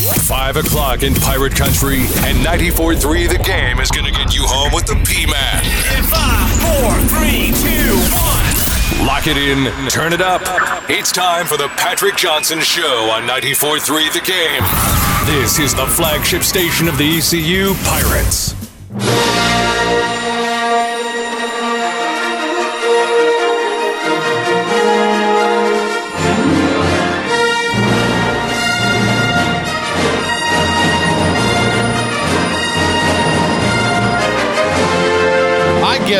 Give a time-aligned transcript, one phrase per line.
[0.00, 4.72] 5 o'clock in Pirate Country and 94.3 The Game is going to get you home
[4.72, 5.64] with the P-Man.
[5.96, 9.06] In five, four, three, two, one.
[9.06, 10.40] Lock it in, turn it up.
[10.88, 15.36] It's time for the Patrick Johnson Show on 94.3 The Game.
[15.36, 18.59] This is the flagship station of the ECU Pirates.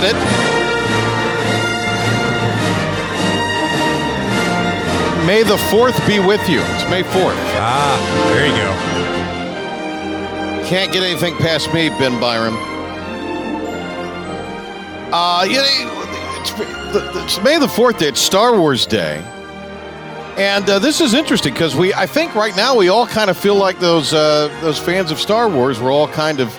[0.00, 0.16] Get it.
[5.26, 6.60] May the 4th be with you.
[6.60, 7.36] It's May 4th.
[7.62, 7.98] Ah,
[8.32, 8.70] there you go.
[10.68, 12.54] Can't get anything past me, Ben Byram.
[15.12, 15.64] Uh, you know,
[16.40, 16.52] it's,
[17.16, 18.08] it's May the 4th day.
[18.08, 19.22] It's Star Wars Day.
[20.36, 23.36] And uh, this is interesting because we, I think right now we all kind of
[23.36, 25.80] feel like those uh, those fans of Star Wars.
[25.80, 26.58] We're all kind of,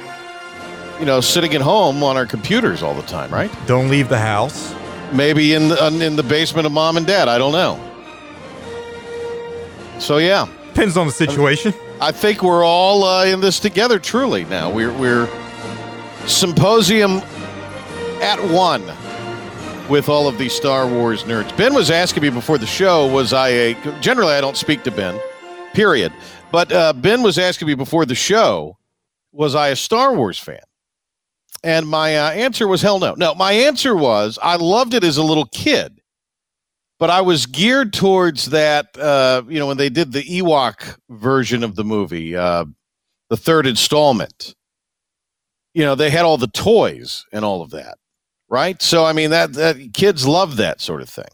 [1.02, 3.52] you know, sitting at home on our computers all the time, right?
[3.68, 4.74] Don't leave the house.
[5.12, 7.28] Maybe in the, in the basement of mom and dad.
[7.28, 7.78] I don't know.
[10.00, 11.74] So yeah, Depends on the situation.
[12.00, 14.00] I think we're all uh, in this together.
[14.00, 15.28] Truly, now we're we're
[16.28, 17.18] symposium
[18.22, 18.82] at one
[19.90, 21.56] with all of these Star Wars nerds.
[21.58, 24.92] Ben was asking me before the show, was I a generally I don't speak to
[24.92, 25.20] Ben,
[25.74, 26.14] period.
[26.54, 28.78] But uh, Ben was asking me before the show,
[29.34, 30.62] was I a Star Wars fan?
[31.64, 33.14] And my uh, answer was hell no.
[33.16, 36.02] No, my answer was I loved it as a little kid
[37.02, 38.96] but I was geared towards that.
[38.96, 42.66] Uh, you know, when they did the Ewok version of the movie, uh,
[43.32, 44.54] the third installment.
[45.74, 47.98] You know, they had all the toys and all of that,
[48.50, 48.80] right?
[48.84, 51.26] So, I mean, that that kids love that sort of thing.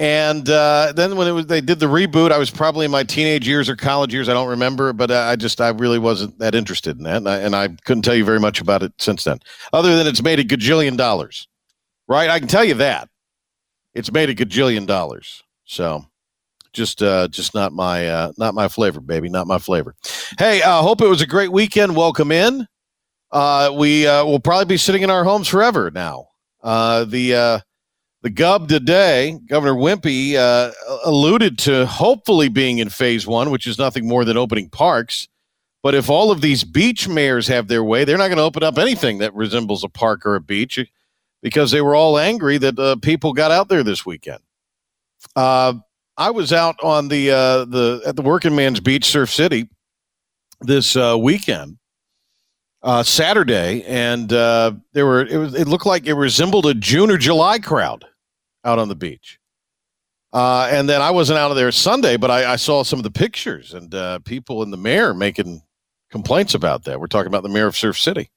[0.00, 3.02] And uh, then when it was, they did the reboot, I was probably in my
[3.02, 4.30] teenage years or college years.
[4.30, 7.36] I don't remember, but I just I really wasn't that interested in that, and I,
[7.36, 9.40] and I couldn't tell you very much about it since then,
[9.74, 11.48] other than it's made a gajillion dollars,
[12.08, 12.30] right?
[12.30, 13.10] I can tell you that
[13.94, 15.42] it's made a gajillion dollars.
[15.64, 16.06] So
[16.72, 19.94] just uh just not my uh not my flavor, baby, not my flavor.
[20.38, 21.94] Hey, uh hope it was a great weekend.
[21.94, 22.66] Welcome in.
[23.32, 26.28] Uh we uh will probably be sitting in our homes forever now.
[26.62, 27.58] Uh the uh
[28.22, 30.72] the Gub today, Governor Wimpy, uh,
[31.04, 35.28] alluded to hopefully being in phase one, which is nothing more than opening parks.
[35.82, 38.62] But if all of these beach mayors have their way, they're not going to open
[38.62, 40.78] up anything that resembles a park or a beach
[41.42, 44.40] because they were all angry that uh, people got out there this weekend.
[45.34, 45.74] Uh,
[46.18, 49.68] I was out on the uh, the at the Working Man's Beach, Surf City,
[50.60, 51.78] this uh, weekend,
[52.82, 57.10] uh, Saturday, and uh, there were it was it looked like it resembled a June
[57.10, 58.04] or July crowd
[58.64, 59.38] out on the beach.
[60.32, 63.10] and then I wasn't out of there Sunday, but I, I saw some of the
[63.10, 65.62] pictures and people in the mayor making
[66.10, 67.00] complaints about that.
[67.00, 68.30] We're talking about the mayor of Surf City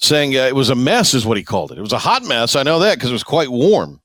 [0.00, 1.78] saying uh, it was a mess, is what he called it.
[1.78, 2.56] It was a hot mess.
[2.56, 4.00] I know that because it was quite warm.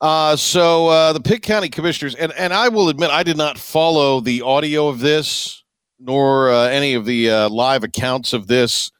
[0.00, 3.58] Uh, so uh, the Pitt County Commissioners, and, and I will admit, I did not
[3.58, 5.63] follow the audio of this,
[5.98, 8.90] nor uh, any of the uh, live accounts of this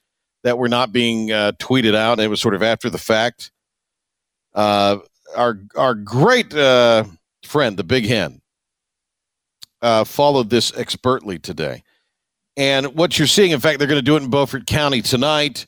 [0.43, 2.21] that were not being uh, tweeted out.
[2.21, 3.51] It was sort of after the fact.
[4.55, 5.03] our
[5.77, 8.41] our great friend, the Big Hen,
[10.05, 11.83] followed this expertly today.
[12.57, 15.67] And what you're seeing, in fact, they're going to do it in Beaufort County tonight.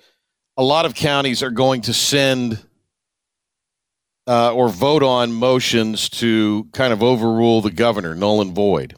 [0.56, 2.64] A lot of counties are going to send
[4.26, 8.96] uh, or vote on motions to kind of overrule the governor, null and void,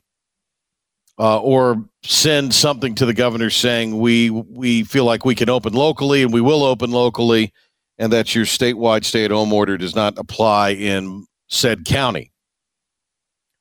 [1.19, 5.73] uh, or send something to the governor saying we we feel like we can open
[5.73, 7.53] locally and we will open locally,
[7.99, 12.33] and that your statewide stay-at-home order does not apply in said county.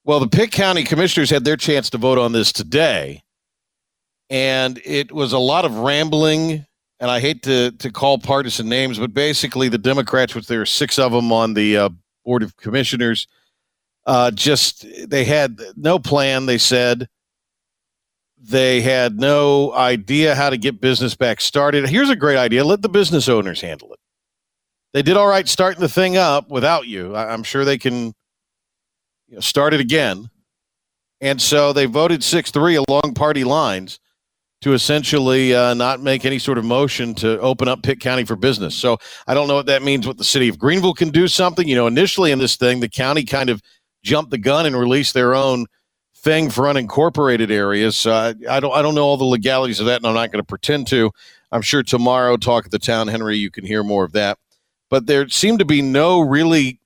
[0.04, 3.24] Well, the Pitt County commissioners had their chance to vote on this today
[4.30, 6.66] and it was a lot of rambling.
[7.00, 10.66] And I hate to to call partisan names, but basically the Democrats, which there are
[10.66, 11.90] six of them on the uh,
[12.26, 13.28] board of commissioners,
[14.08, 16.48] uh, just they had no plan.
[16.48, 17.08] They said
[18.40, 21.88] they had no idea how to get business back started.
[21.90, 24.00] Here's a great idea: let the business owners handle it.
[24.94, 27.16] They did all right starting the thing up without you.
[27.16, 28.14] I, am sure they can
[29.28, 30.30] you know, start it again.
[31.20, 34.00] And so they voted six three along party lines
[34.62, 38.36] to essentially uh, not make any sort of motion to open up Pitt County for
[38.36, 38.76] business.
[38.76, 38.98] So
[39.28, 40.08] I don't know what that means.
[40.08, 41.68] What the city of Greenville can do something.
[41.68, 43.62] You know, initially in this thing, the county kind of
[44.04, 45.66] jumped the gun and released their own
[46.28, 48.06] thing for unincorporated areas.
[48.06, 50.44] Uh, I don't I don't know all the legalities of that, and I'm not going
[50.44, 51.12] to pretend to.
[51.54, 54.38] I'm sure tomorrow, talk at the town, Henry, you can hear more of that.
[54.90, 56.82] But there seemed to be no really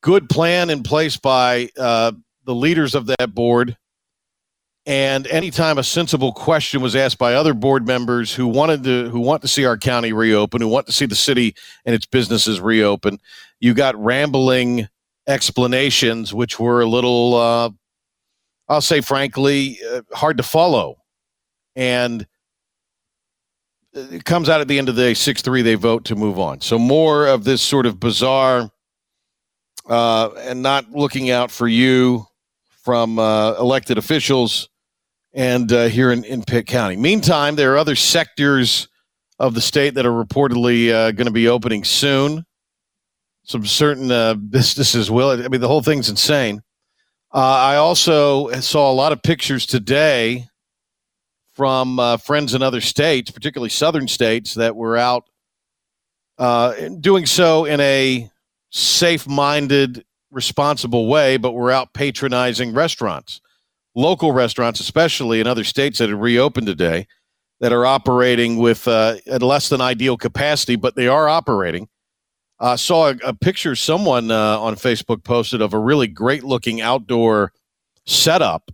[0.00, 2.12] good plan in place by uh,
[2.44, 3.76] the leaders of that board.
[4.86, 9.20] And anytime a sensible question was asked by other board members who wanted to, who
[9.20, 12.58] want to see our county reopen, who want to see the city and its businesses
[12.58, 13.18] reopen,
[13.60, 14.88] you got rambling
[15.26, 17.70] explanations, which were a little, uh,
[18.68, 20.98] I'll say frankly, uh, hard to follow.
[21.76, 22.26] And
[23.94, 26.38] it comes out at the end of the day, 6 3, they vote to move
[26.38, 26.60] on.
[26.60, 28.70] So more of this sort of bizarre
[29.88, 32.26] uh, and not looking out for you
[32.84, 34.68] from uh, elected officials
[35.34, 36.96] and uh, here in, in Pitt County.
[36.96, 38.88] Meantime, there are other sectors
[39.38, 42.44] of the state that are reportedly uh, going to be opening soon.
[43.44, 45.30] Some certain uh, businesses will.
[45.30, 46.62] I mean, the whole thing's insane.
[47.32, 50.46] Uh, I also saw a lot of pictures today
[51.54, 55.24] from uh, friends in other states, particularly southern states, that were out
[56.38, 58.30] uh, doing so in a
[58.70, 63.40] safe minded, responsible way, but were out patronizing restaurants
[63.98, 67.06] local restaurants, especially in other states that have reopened today,
[67.60, 71.88] that are operating with uh, at less than ideal capacity, but they are operating.
[72.60, 76.80] Uh, saw a, a picture someone uh, on Facebook posted of a really great looking
[76.80, 77.52] outdoor
[78.06, 78.70] setup,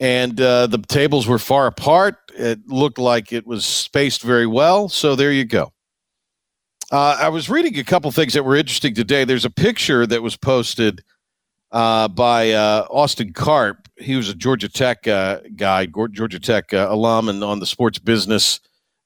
[0.00, 2.16] and uh, the tables were far apart.
[2.36, 4.88] It looked like it was spaced very well.
[4.88, 5.72] So there you go.
[6.90, 9.24] Uh, I was reading a couple things that were interesting today.
[9.24, 11.02] There's a picture that was posted
[11.70, 13.88] uh, by uh, Austin Karp.
[13.98, 18.60] He was a Georgia Tech guy, Georgia Tech alum, and on the Sports Business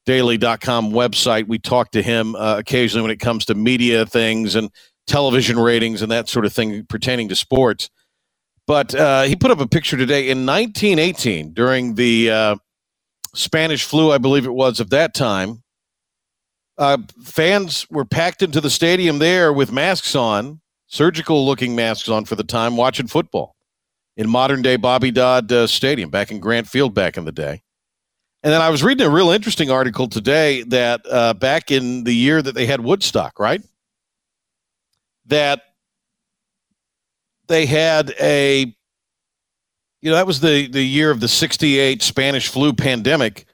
[0.08, 4.70] Daily.com website, we talk to him uh, occasionally when it comes to media things and
[5.06, 7.90] television ratings and that sort of thing pertaining to sports.
[8.66, 12.58] But uh, he put up a picture today in 1918 during the
[13.34, 15.62] Spanish flu, I believe it was, of that time.
[17.22, 22.34] fans were packed into the stadium there with masks on surgical looking masks on for
[22.34, 23.54] the time watching football
[24.16, 27.62] in modern day Bobby Dodd uh, Stadium back in Grant Field back in the day.
[28.42, 32.14] And then I was reading a real interesting article today that uh, back in the
[32.14, 33.62] year that they had Woodstock, right?
[35.26, 35.62] That
[37.48, 38.74] they had a,
[40.00, 43.46] you know, that was the, the year of the 68 Spanish flu pandemic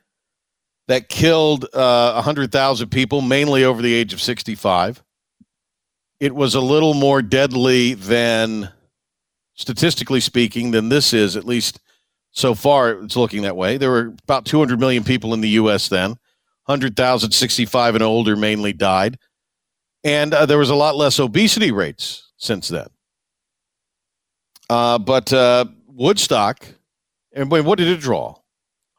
[0.87, 5.03] that killed uh, 100,000 people, mainly over the age of 65
[6.25, 8.71] it was a little more deadly than,
[9.55, 11.81] statistically speaking, than this is, at least
[12.35, 13.79] so far it's looking that way.
[13.79, 15.89] There were about 200 million people in the U.S.
[15.89, 16.11] then.
[16.67, 19.19] 100,000 65 and older mainly died.
[20.03, 22.89] And uh, there was a lot less obesity rates since then.
[24.69, 26.67] Uh, but uh, Woodstock,
[27.33, 28.33] and what did it draw?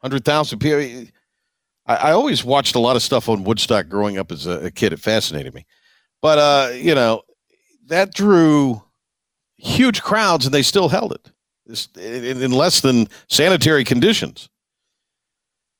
[0.00, 1.10] 100,000 people.
[1.86, 4.70] I, I, always watched a lot of stuff on Woodstock growing up as a, a
[4.70, 4.92] kid.
[4.92, 5.66] It fascinated me.
[6.22, 7.22] But uh, you know,
[7.86, 8.82] that drew
[9.56, 11.32] huge crowds, and they still held it
[11.96, 14.48] in, in less than sanitary conditions.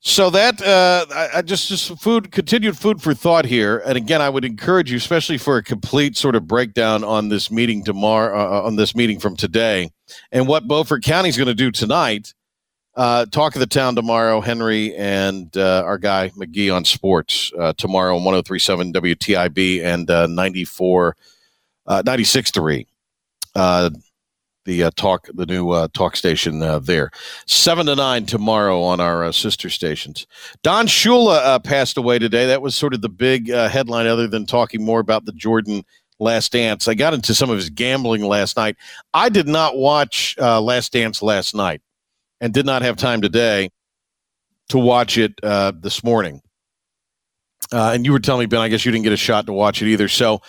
[0.00, 4.22] So that uh, I, I, just just food continued food for thought here, and again,
[4.22, 8.38] I would encourage you, especially for a complete sort of breakdown on this meeting tomorrow,
[8.38, 9.90] uh, on this meeting from today,
[10.30, 12.34] and what Beaufort County is going to do tonight.
[12.94, 17.72] Uh, talk of the town tomorrow, Henry and uh, our guy McGee on sports uh,
[17.76, 21.16] tomorrow on 1037 WTIB and uh, 94,
[21.88, 22.86] uh, 96.3.
[24.66, 27.12] The uh, talk, the new uh, talk station uh, there.
[27.46, 30.26] Seven to nine tomorrow on our uh, sister stations.
[30.62, 32.46] Don Shula uh, passed away today.
[32.46, 35.84] That was sort of the big uh, headline, other than talking more about the Jordan
[36.18, 36.88] Last Dance.
[36.88, 38.76] I got into some of his gambling last night.
[39.14, 41.80] I did not watch Last Dance last night
[42.40, 43.70] and did not have time today
[44.70, 45.40] to watch it
[45.80, 46.42] this morning.
[47.70, 49.80] And you were telling me, Ben, I guess you didn't get a shot to watch
[49.80, 50.08] it either.
[50.08, 50.42] So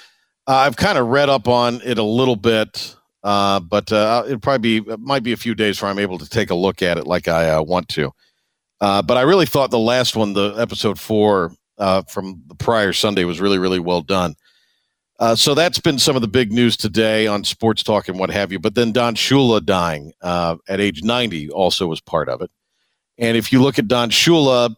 [0.47, 2.95] I've kind of read up on it a little bit,
[3.27, 6.17] uh, but uh, it probably be, it might be a few days before I'm able
[6.17, 8.11] to take a look at it like I uh, want to.
[8.79, 13.41] but I really thought the last one, the episode four from the prior Sunday, was
[13.41, 14.35] really, really well done.
[15.19, 18.29] Uh, so that's been some of the big news today on sports talk and what
[18.29, 18.59] have you.
[18.59, 22.51] But then Don Shula dying uh, at age 90 also was part of it.
[23.17, 24.75] And if you look at Don Shula,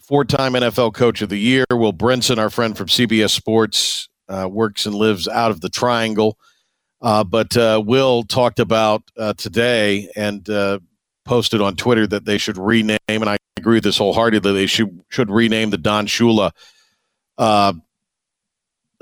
[0.00, 4.48] four time NFL Coach of the Year, Will Brinson, our friend from CBS Sports, uh,
[4.48, 6.38] works and lives out of the Triangle.
[7.02, 10.48] Uh, but uh, Will talked about uh, today and
[11.24, 15.02] posted on Twitter that they should rename, and I agree with this wholeheartedly, they should,
[15.08, 16.52] should rename the Don Shula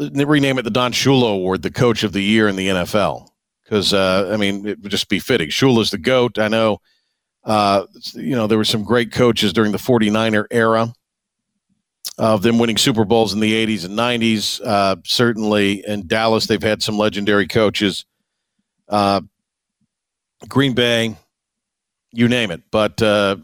[0.00, 3.28] rename it the Don Shula Award, the Coach of the Year in the NFL.
[3.62, 5.49] Because uh, I mean, it would just be fitting.
[5.49, 6.38] Shula's the goat.
[6.38, 6.80] I know.
[7.45, 10.92] Uh, you know, there were some great coaches during the 49er era
[12.19, 14.61] of them winning Super Bowls in the 80s and 90s.
[14.64, 18.04] Uh, certainly in Dallas, they've had some legendary coaches.
[18.88, 19.23] Uh,
[20.49, 21.16] Green Bay,
[22.12, 22.62] you name it.
[22.71, 23.37] But uh,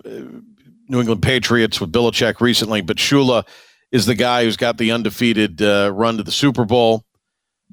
[0.89, 2.81] New England Patriots with Belichick recently.
[2.81, 3.47] But Shula
[3.93, 7.05] is the guy who's got the undefeated uh, run to the Super Bowl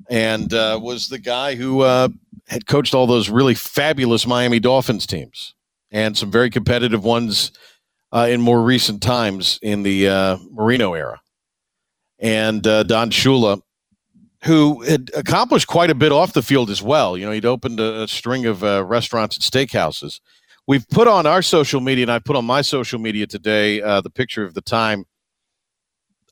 [0.09, 2.09] and uh, was the guy who uh,
[2.47, 5.53] had coached all those really fabulous Miami Dolphins teams
[5.91, 7.51] and some very competitive ones
[8.13, 11.20] uh, in more recent times in the uh, Marino era.
[12.20, 13.62] And uh, Don Shula,
[14.43, 17.17] who had accomplished quite a bit off the field as well.
[17.17, 20.22] You know, he'd opened a, a string of uh, restaurants and steakhouses.
[20.67, 24.10] We've put on our social media, and I put on my social media today the
[24.10, 25.05] picture of the time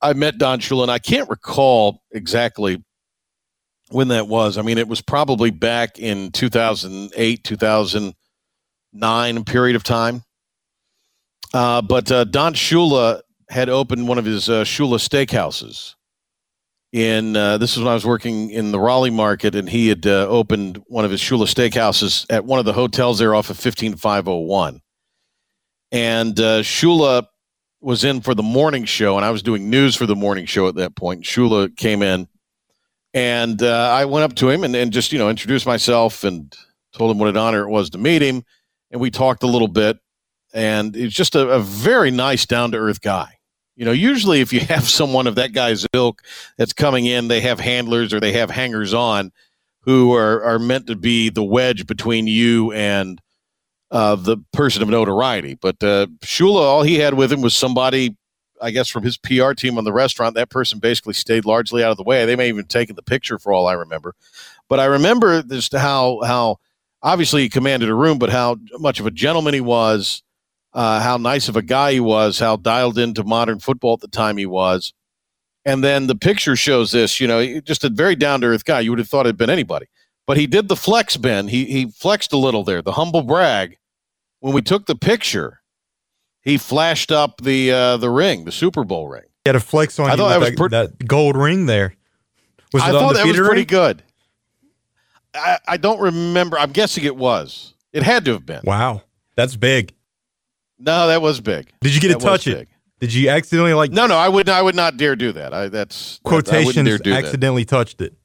[0.02, 2.84] I met Don Shula, and I can't recall exactly
[3.90, 4.58] when that was.
[4.58, 10.24] I mean, it was probably back in 2008, 2009 period of time.
[11.54, 15.96] Uh, but uh, Don Shula had opened one of his uh, Shula steakhouses.
[16.94, 20.06] In uh, this is when I was working in the Raleigh market, and he had
[20.06, 24.82] opened one of his Shula steakhouses at one of the hotels there off of 15501.
[25.94, 27.28] And Shula
[27.80, 30.68] was in for the morning show, and I was doing news for the morning show
[30.68, 31.24] at that point.
[31.24, 32.28] Shula came in
[33.14, 36.56] and uh, I went up to him and, and just, you know, introduced myself and
[36.94, 38.44] told him what an honor it was to meet him.
[38.92, 39.98] And we talked a little bit.
[40.54, 43.38] And he's just a, a very nice, down to earth guy.
[43.76, 46.22] You know, usually if you have someone of that guy's ilk
[46.58, 49.32] that's coming in, they have handlers or they have hangers on
[49.82, 53.20] who are, are meant to be the wedge between you and
[53.90, 55.56] uh, the person of notoriety.
[55.56, 58.16] But uh, Shula, all he had with him was somebody
[58.62, 61.92] I guess, from his PR team on the restaurant, that person basically stayed largely out
[61.92, 62.26] of the way.
[62.26, 64.14] They may have even taken the picture for all I remember.
[64.70, 66.58] But I remember just how how
[67.02, 70.22] obviously he commanded a room, but how much of a gentleman he was,
[70.74, 74.08] uh, how nice of a guy he was, how dialed into modern football at the
[74.08, 74.94] time he was.
[75.64, 78.80] And then the picture shows this, you know, just a very down to earth guy.
[78.80, 79.88] You would have thought it'd been anybody.
[80.26, 81.48] But he did the flex, Ben.
[81.50, 83.78] He he flexed a little there, the humble brag.
[84.40, 85.62] When we took the picture,
[86.42, 89.26] he flashed up the uh, the ring, the Super Bowl ring.
[89.44, 91.96] He had a flex on I thought that, was that, that gold ring there.
[92.74, 94.04] Was I thought that was pretty good.
[95.34, 96.58] I, I don't remember.
[96.58, 97.74] I'm guessing it was.
[97.92, 98.62] It had to have been.
[98.64, 99.04] Wow,
[99.36, 99.94] that's big.
[100.82, 101.72] No, that was big.
[101.82, 102.58] Did you get that to touch it?
[102.58, 102.68] Big.
[103.00, 103.92] Did you accidentally like?
[103.92, 104.50] No, no, I would.
[104.50, 105.54] I would not dare do that.
[105.54, 107.02] I that's quotations.
[107.06, 107.70] I accidentally that.
[107.70, 108.16] touched it.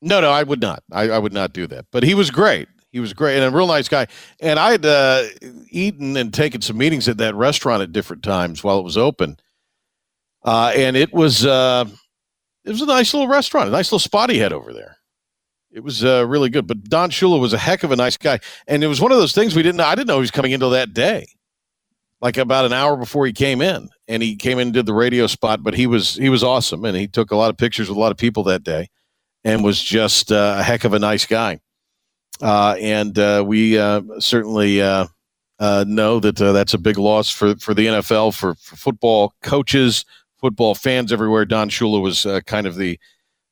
[0.00, 0.82] No, no, I would not.
[0.90, 1.86] I, I would not do that.
[1.92, 2.68] But he was great.
[2.90, 4.06] He was great and a real nice guy.
[4.40, 5.24] And I had uh,
[5.70, 9.38] eaten and taken some meetings at that restaurant at different times while it was open.
[10.44, 11.86] Uh, and it was uh,
[12.64, 14.96] it was a nice little restaurant, a nice little spot he had over there.
[15.70, 16.66] It was uh, really good.
[16.66, 19.18] But Don Shula was a heck of a nice guy, and it was one of
[19.18, 19.80] those things we didn't.
[19.80, 21.26] I didn't know he was coming into that day,
[22.22, 24.94] like about an hour before he came in, and he came in and did the
[24.94, 25.62] radio spot.
[25.62, 28.00] But he was he was awesome, and he took a lot of pictures with a
[28.00, 28.88] lot of people that day,
[29.44, 31.60] and was just uh, a heck of a nice guy.
[32.40, 35.06] Uh, and uh, we uh, certainly uh,
[35.58, 40.04] uh, know that that's a big loss for, for the NFL, for, for football coaches,
[40.40, 41.44] football fans everywhere.
[41.44, 42.98] Don Shula was kind of the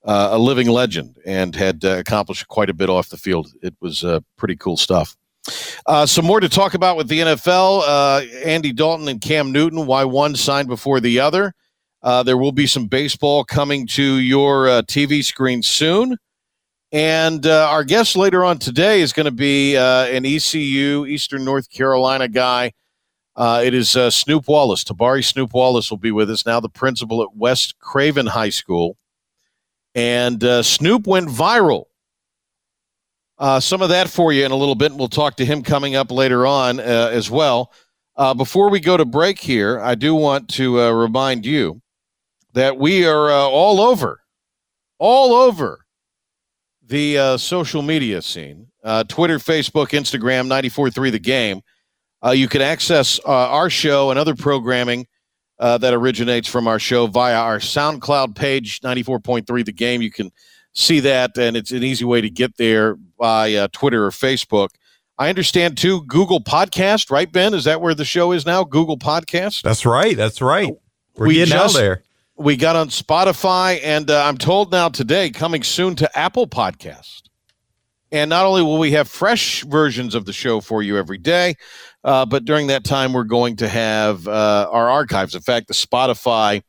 [0.05, 3.49] a living legend and had accomplished quite a bit off the field.
[3.63, 4.05] It was
[4.37, 5.17] pretty cool stuff.
[5.87, 7.83] Uh, some more to talk about with the NFL.
[7.87, 11.55] Uh, Andy Dalton and Cam Newton, why one signed before the other.
[12.03, 16.17] Uh, there will be some baseball coming to your TV screen soon.
[16.93, 21.45] And uh, our guest later on today is going to be uh, an ECU, Eastern
[21.45, 22.73] North Carolina guy.
[23.37, 24.83] Uh, it is uh, Snoop Wallace.
[24.83, 28.97] Tabari Snoop Wallace will be with us now, the principal at West Craven High School.
[29.95, 31.85] And uh, Snoop went viral.
[33.41, 34.95] Uh, some of that for you in a little bit.
[34.95, 37.73] We'll talk to him coming up later on as well.
[38.37, 41.81] before we go to break here, I do want to remind you
[42.53, 44.21] that we are all over,
[44.99, 45.87] all over
[46.91, 51.63] the uh, social media scene uh, Twitter, Facebook, Instagram, 94.3 The Game.
[52.25, 55.07] Uh, you can access uh, our show and other programming
[55.59, 60.03] uh, that originates from our show via our SoundCloud page, 94.3 The Game.
[60.03, 60.31] You can
[60.73, 64.69] see that, and it's an easy way to get there by uh, Twitter or Facebook.
[65.19, 67.53] I understand too Google Podcast, right, Ben?
[67.53, 68.65] Is that where the show is now?
[68.65, 69.63] Google Podcast?
[69.63, 70.17] That's right.
[70.17, 70.73] That's right.
[71.17, 72.03] We're we getting just, out there
[72.41, 77.25] we got on Spotify, and uh, I'm told now today, coming soon to Apple Podcast.
[78.13, 81.55] And not only will we have fresh versions of the show for you every day,
[82.03, 85.35] uh, but during that time, we're going to have uh, our archives.
[85.35, 86.63] In fact, the Spotify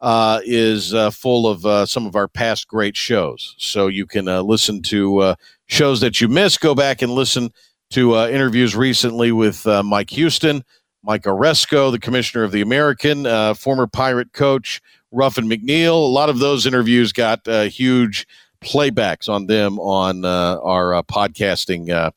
[0.00, 3.54] uh, is uh, full of uh, some of our past great shows.
[3.58, 5.34] So you can listen to
[5.66, 6.60] shows that you missed.
[6.60, 7.50] Go back and listen
[7.90, 10.64] to interviews recently with Mike Houston,
[11.02, 13.24] Mike Aresco, the commissioner of the American,
[13.54, 14.80] former Pirate coach.
[15.12, 15.92] Ruffin McNeill.
[15.92, 18.26] A lot of those interviews got uh, huge
[18.60, 22.10] playbacks on them on uh, our uh, podcasting uh,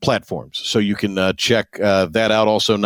[0.00, 0.60] platforms.
[0.64, 2.48] So you can uh, check uh, that out.
[2.48, 2.76] Also,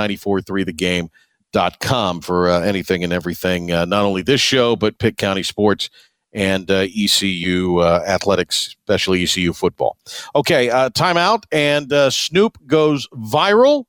[1.52, 5.90] 943thegame.com for uh, anything and everything, uh, not only this show, but Pitt County Sports
[6.32, 9.98] and uh, ECU uh, athletics, especially ECU football.
[10.34, 13.84] Okay, uh, timeout, and uh, Snoop goes viral,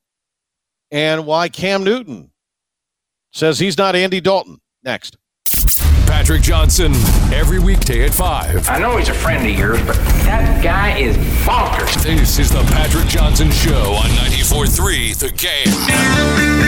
[0.90, 2.30] and why Cam Newton
[3.32, 4.60] says he's not Andy Dalton.
[4.82, 5.16] Next.
[6.06, 6.92] Patrick Johnson,
[7.32, 8.68] every weekday at 5.
[8.68, 11.16] I know he's a friend of yours, but that guy is
[11.46, 12.02] bonkers.
[12.04, 16.63] This is the Patrick Johnson Show on 94.3 The Game.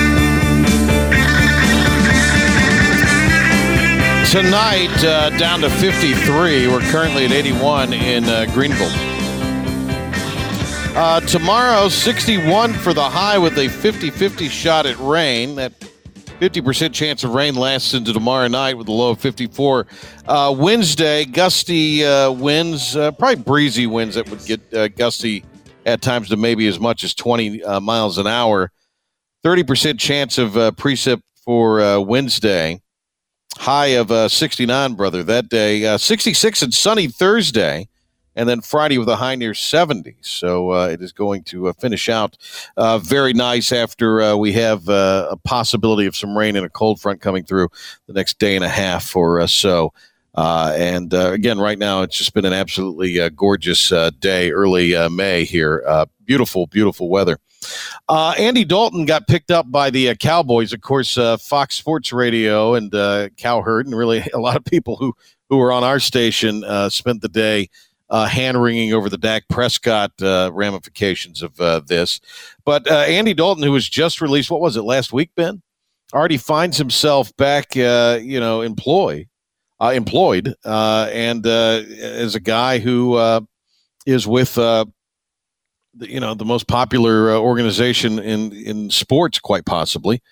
[4.37, 6.69] Tonight, uh, down to 53.
[6.69, 8.90] We're currently at 81 in uh, Greenville.
[10.95, 15.55] Uh, tomorrow, 61 for the high with a 50 50 shot at rain.
[15.55, 19.87] That 50% chance of rain lasts into tomorrow night with a low of 54.
[20.28, 25.47] Uh, Wednesday, gusty uh, winds, uh, probably breezy winds that would get gusty
[25.87, 28.71] at times to maybe as much as 20 miles an hour.
[29.47, 32.83] 30% chance of precip for Wednesday
[33.57, 35.85] high of uh, 69, brother, that day.
[35.87, 37.89] Uh, 66 and sunny Thursday,
[38.35, 40.17] and then Friday with a high near 70.
[40.21, 42.37] So uh, it is going to uh, finish out
[42.77, 47.01] uh, very nice after uh, we have a possibility of some rain and a cold
[47.01, 47.69] front coming through
[48.07, 49.93] the next day and a half or so.
[50.37, 53.89] and again, right now, it's just been an absolutely gorgeous
[54.21, 56.07] day, early May here.
[56.25, 57.39] beautiful, beautiful weather.
[58.08, 61.18] Uh, Andy Dalton got picked up by the uh, Cowboys, of course.
[61.18, 65.14] Uh, Fox Sports Radio and uh, Cowherd, and really a lot of people who
[65.49, 67.68] who were on our station uh, spent the day
[68.11, 71.56] uh, hand wringing over the Dak Prescott ramifications of
[71.87, 72.20] this.
[72.64, 75.62] But Andy Dalton, who was just released, what was it last week, Ben?
[76.12, 79.28] Already finds himself back, you know, employed,
[79.80, 83.46] employed, and as a guy who
[84.04, 84.56] is with
[86.00, 90.23] you know the most popular uh, organization in in sports, quite possibly.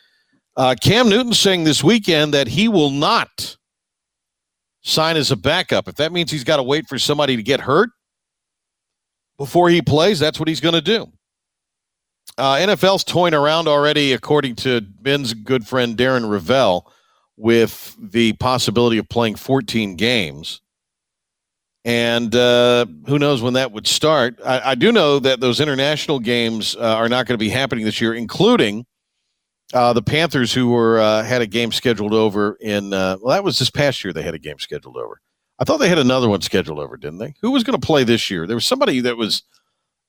[0.56, 3.56] Uh, Cam Newton saying this weekend that he will not
[4.82, 5.88] sign as a backup.
[5.88, 7.91] If that means he's got to wait for somebody to get hurt
[9.36, 11.10] before he plays, that's what he's going to do.
[12.38, 16.82] Uh, NFL's toying around already, according to Ben's good friend Darren Rovell,
[17.36, 20.60] with the possibility of playing 14 games
[21.84, 24.40] and uh, who knows when that would start.
[24.44, 27.84] I, I do know that those international games uh, are not going to be happening
[27.84, 28.86] this year, including
[29.73, 32.92] uh, the Panthers, who were uh, had a game scheduled over in.
[32.92, 34.12] Uh, well, that was this past year.
[34.12, 35.20] They had a game scheduled over.
[35.58, 37.34] I thought they had another one scheduled over, didn't they?
[37.42, 38.47] Who was going to play this year?
[38.47, 39.42] There was somebody that was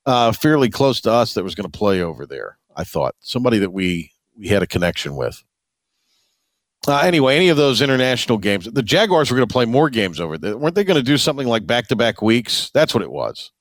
[0.05, 2.57] uh, fairly close to us that was going to play over there.
[2.75, 5.43] I thought somebody that we we had a connection with.
[6.87, 10.19] Uh, anyway, any of those international games, the Jaguars were going to play more games
[10.19, 10.57] over there.
[10.57, 12.69] Weren't they going to do something like back to back weeks?
[12.73, 13.51] That's what it was.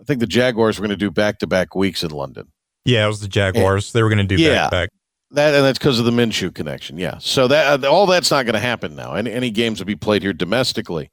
[0.00, 2.52] I think the Jaguars were going to do back to back weeks in London.
[2.84, 3.88] Yeah, it was the Jaguars.
[3.88, 4.90] And, they were going to do yeah, back
[5.32, 6.98] That and that's because of the Minshew connection.
[6.98, 9.14] Yeah, so that uh, all that's not going to happen now.
[9.14, 11.10] Any, any games will be played here domestically.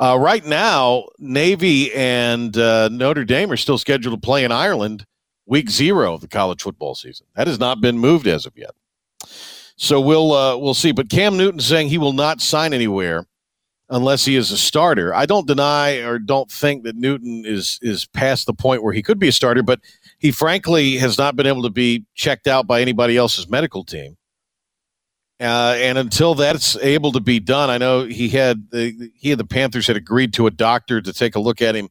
[0.00, 5.04] Uh, right now, Navy and uh, Notre Dame are still scheduled to play in Ireland
[5.44, 7.26] week zero of the college football season.
[7.34, 8.70] That has not been moved as of yet.
[9.78, 10.90] So we'll uh, we'll see.
[10.90, 13.24] But Cam Newton saying he will not sign anywhere
[13.88, 15.14] unless he is a starter.
[15.14, 19.04] I don't deny or don't think that Newton is is past the point where he
[19.04, 19.80] could be a starter, but
[20.18, 24.16] he frankly has not been able to be checked out by anybody else's medical team.
[25.40, 29.38] Uh, and until that's able to be done, I know he had the, he and
[29.38, 31.88] the Panthers had agreed to a doctor to take a look at him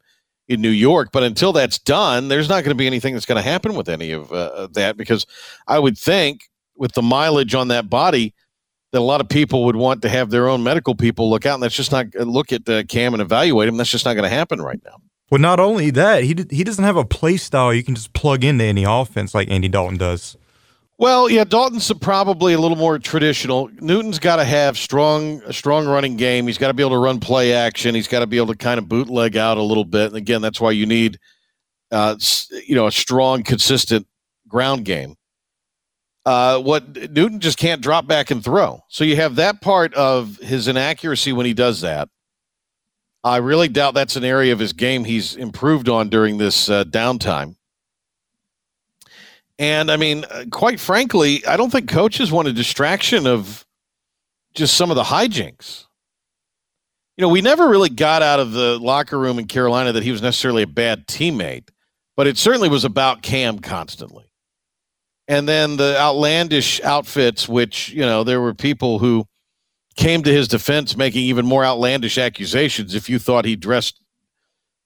[0.50, 1.12] in New York.
[1.14, 3.88] But until that's done, there's not going to be anything that's going to happen with
[3.88, 5.26] any of uh, that because
[5.66, 6.42] I would think
[6.78, 8.34] with the mileage on that body
[8.92, 11.56] that a lot of people would want to have their own medical people look out,
[11.56, 13.78] and that's just not look at uh, Cam and evaluate him.
[13.78, 14.98] That's just not going to happen right now.
[15.30, 18.44] Well, not only that, he he doesn't have a play style you can just plug
[18.44, 20.38] into any offense like Andy Dalton does.
[21.00, 23.70] Well, yeah, Dalton's probably a little more traditional.
[23.82, 26.48] Newton's got to have strong, a strong running game.
[26.48, 27.94] He's got to be able to run play action.
[27.94, 30.08] He's got to be able to kind of bootleg out a little bit.
[30.08, 31.20] And again, that's why you need,
[31.92, 32.16] uh,
[32.66, 34.08] you know, a strong, consistent
[34.48, 35.17] ground game.
[36.28, 38.84] Uh, what Newton just can't drop back and throw.
[38.90, 42.10] So you have that part of his inaccuracy when he does that.
[43.24, 46.84] I really doubt that's an area of his game he's improved on during this uh,
[46.84, 47.56] downtime.
[49.58, 53.66] And I mean, uh, quite frankly, I don't think coaches want a distraction of
[54.54, 55.86] just some of the hijinks.
[57.16, 60.12] You know, we never really got out of the locker room in Carolina that he
[60.12, 61.70] was necessarily a bad teammate,
[62.18, 64.27] but it certainly was about Cam constantly
[65.28, 69.26] and then the outlandish outfits, which you know there were people who
[69.96, 72.96] came to his defense making even more outlandish accusations.
[72.96, 74.00] If you thought he dressed,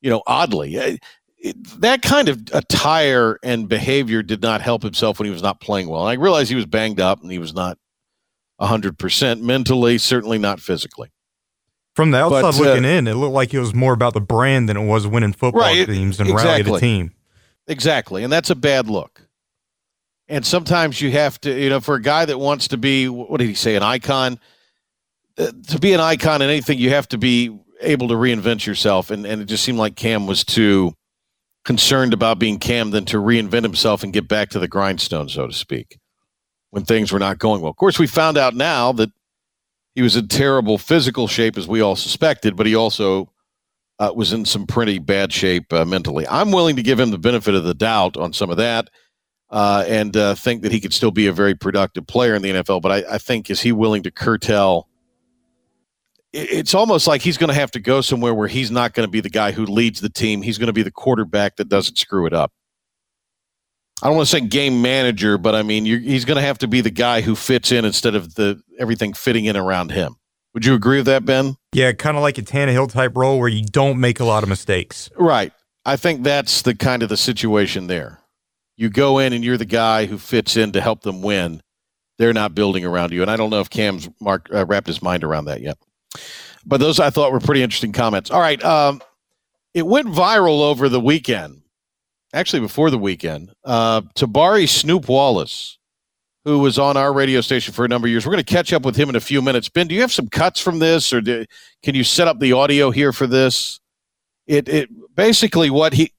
[0.01, 0.99] you know, oddly,
[1.77, 5.89] that kind of attire and behavior did not help himself when he was not playing
[5.89, 6.01] well.
[6.01, 7.77] And I realized he was banged up and he was not
[8.61, 11.11] 100% mentally, certainly not physically.
[11.95, 14.21] From the outside But, uh, looking in, it looked like it was more about the
[14.21, 16.77] brand than it was winning football Right, teams and rallying exactly.
[16.77, 17.11] a team.
[17.67, 18.23] Exactly.
[18.23, 19.20] And that's a bad look.
[20.31, 23.39] And sometimes you have to, you know, for a guy that wants to be, what
[23.39, 24.39] did he say, an icon?
[25.37, 29.11] Uh, to be an icon in anything, you have to be able to reinvent yourself.
[29.11, 30.93] And, and it just seemed like Cam was too
[31.65, 35.47] concerned about being Cam than to reinvent himself and get back to the grindstone, so
[35.47, 35.99] to speak,
[36.69, 37.71] when things were not going well.
[37.71, 39.11] Of course, we found out now that
[39.95, 43.29] he was in terrible physical shape, as we all suspected, but he also
[43.99, 46.25] uh, was in some pretty bad shape uh, mentally.
[46.29, 48.89] I'm willing to give him the benefit of the doubt on some of that,
[49.51, 52.49] uh, and uh, think that he could still be a very productive player in the
[52.49, 52.81] NFL.
[52.81, 54.87] But I, I think is he willing to curtail?
[56.33, 59.11] It's almost like he's going to have to go somewhere where he's not going to
[59.11, 60.41] be the guy who leads the team.
[60.41, 62.53] He's going to be the quarterback that doesn't screw it up.
[64.01, 66.67] I don't want to say game manager, but I mean he's going to have to
[66.67, 70.15] be the guy who fits in instead of the everything fitting in around him.
[70.53, 71.55] Would you agree with that, Ben?
[71.73, 74.49] Yeah, kind of like a Tannehill type role where you don't make a lot of
[74.49, 75.09] mistakes.
[75.15, 75.53] Right.
[75.85, 78.20] I think that's the kind of the situation there.
[78.77, 81.61] You go in and you're the guy who fits in to help them win.
[82.17, 85.01] They're not building around you, and I don't know if Cam's mark, uh, wrapped his
[85.01, 85.77] mind around that yet.
[86.65, 88.29] But those I thought were pretty interesting comments.
[88.29, 89.01] All right, um,
[89.73, 91.61] it went viral over the weekend.
[92.33, 95.77] Actually, before the weekend, uh, Tabari Snoop Wallace,
[96.45, 98.25] who was on our radio station for a number of years.
[98.25, 99.69] We're going to catch up with him in a few minutes.
[99.69, 101.45] Ben, do you have some cuts from this, or do,
[101.83, 103.79] can you set up the audio here for this?
[104.47, 106.13] It it basically what he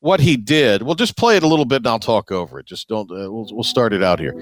[0.00, 0.82] what he did.
[0.82, 2.66] We'll just play it a little bit and I'll talk over it.
[2.66, 3.10] Just don't.
[3.10, 4.34] Uh, we'll we'll start it out here.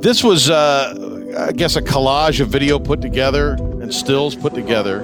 [0.00, 5.02] This was, uh, I guess, a collage of video put together and stills put together.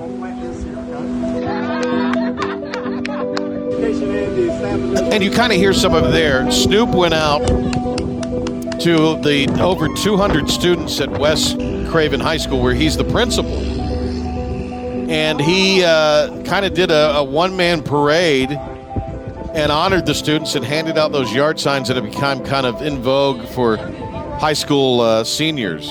[5.10, 6.50] And you kind of hear some of it there.
[6.50, 7.46] Snoop went out
[8.80, 11.58] to the over 200 students at West
[11.90, 13.56] Craven High School, where he's the principal.
[15.10, 18.50] And he uh, kind of did a, a one man parade
[19.54, 22.80] and honored the students and handed out those yard signs that have become kind of
[22.82, 23.76] in vogue for
[24.38, 25.88] high school uh, seniors.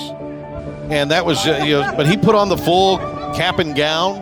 [0.90, 2.98] And that was, uh, you know, but he put on the full
[3.36, 4.22] cap and gown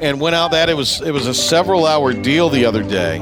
[0.00, 0.68] and went out that.
[0.68, 3.18] It was it was a several hour deal the other day.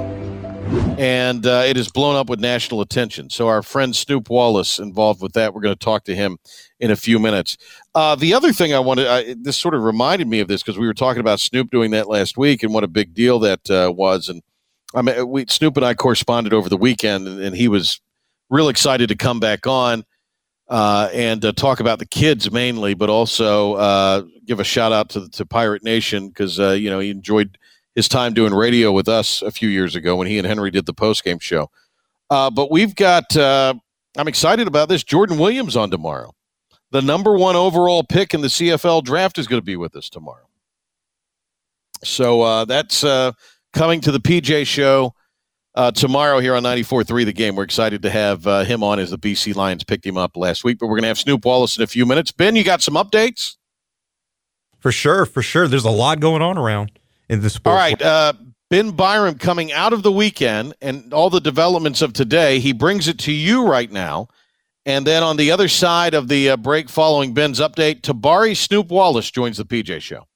[0.99, 3.31] And uh, it has blown up with national attention.
[3.31, 5.55] So our friend snoop wallace involved with that.
[5.55, 6.39] We're going to talk to him
[6.81, 7.57] in a few minutes.
[7.95, 10.79] Uh, the other thing i wanted I, this sort of reminded me of this because
[10.79, 13.71] we were talking about snoop doing that last week and what a big deal that
[13.71, 14.29] uh, was.
[14.29, 14.43] And
[14.95, 18.01] i mean we snoop and i corresponded over the weekend and, and he was
[18.51, 20.05] real excited to come back on
[20.69, 25.09] uh, and uh, talk about the kids mainly, but also uh, give a shout out
[25.11, 27.59] to to Pirate Nation because uh, you know he enjoyed
[27.95, 30.87] his time doing radio with us a few years ago when he and Henry did
[30.87, 31.71] the post game show.
[32.31, 33.75] Uh, but we've got uh,
[34.17, 35.03] I'm excited about this.
[35.03, 36.35] Jordan Williams on tomorrow,
[36.91, 40.11] the number one overall pick in the CFL draft is going to be with us
[40.11, 40.45] tomorrow.
[42.05, 43.33] So that's uh,
[43.73, 45.15] coming to the PJ show
[45.75, 47.57] uh, tomorrow here on 94.3 The Game.
[47.57, 50.65] We're excited to have uh, him on as the BC Lions picked him up last
[50.65, 52.33] week, but we're going to have Snoop Wallace in a few minutes.
[52.33, 53.57] Ben, you got some updates?
[54.81, 55.69] For sure, for sure.
[55.69, 56.93] There's a lot going on around
[57.29, 57.73] in the sport.
[57.73, 58.01] All right.
[58.01, 58.33] Uh,
[58.71, 63.09] ben Byram coming out of the weekend and all the developments of today, he brings
[63.09, 64.29] it to you right now.
[64.87, 68.89] And then on the other side of the uh, break following Ben's update, Tabari Snoop
[68.89, 70.28] Wallace joins the PJ show.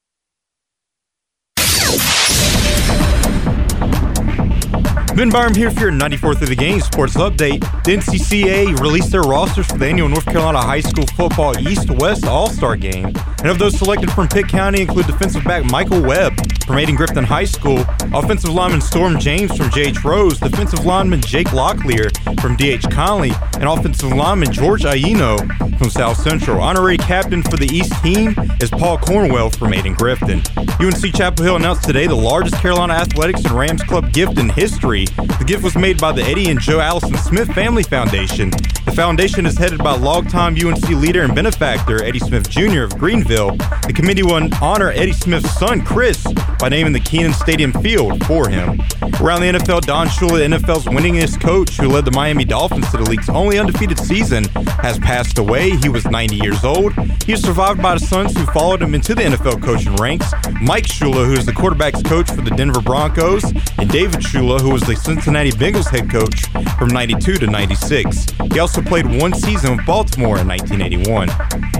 [5.14, 7.60] Ben Byram here for your 94th of the game sports update.
[7.84, 12.26] The NCCA released their rosters for the annual North Carolina High School Football East West
[12.26, 13.12] All Star Game.
[13.38, 17.44] And of those selected from Pitt County include defensive back Michael Webb from Ayden-Grifton High
[17.44, 20.02] School, offensive lineman Storm James from J.H.
[20.02, 22.88] Rose, defensive lineman Jake Locklear from D.H.
[22.90, 25.36] Conley, and offensive lineman George Aino
[25.76, 26.60] from South Central.
[26.62, 30.40] Honorary captain for the East team is Paul Cornwell from Ayden-Grifton.
[30.80, 35.01] UNC Chapel Hill announced today the largest Carolina Athletics and Rams Club gift in history.
[35.06, 38.50] The gift was made by the Eddie and Jo Allison Smith Family Foundation.
[38.84, 42.82] The foundation is headed by longtime UNC leader and benefactor Eddie Smith Jr.
[42.82, 43.56] of Greenville.
[43.86, 46.24] The committee will honor Eddie Smith's son, Chris,
[46.62, 48.80] by naming the Kenan Stadium field for him.
[49.20, 52.98] Around the NFL, Don Shula, the NFL's winningest coach, who led the Miami Dolphins to
[52.98, 54.44] the league's only undefeated season,
[54.80, 55.70] has passed away.
[55.70, 56.92] He was 90 years old.
[57.24, 60.84] He is survived by the sons who followed him into the NFL coaching ranks Mike
[60.84, 63.42] Shula, who is the quarterback's coach for the Denver Broncos,
[63.78, 66.46] and David Shula, who was the Cincinnati Bengals head coach
[66.78, 68.26] from 92 to 96.
[68.52, 71.28] He also played one season with Baltimore in 1981.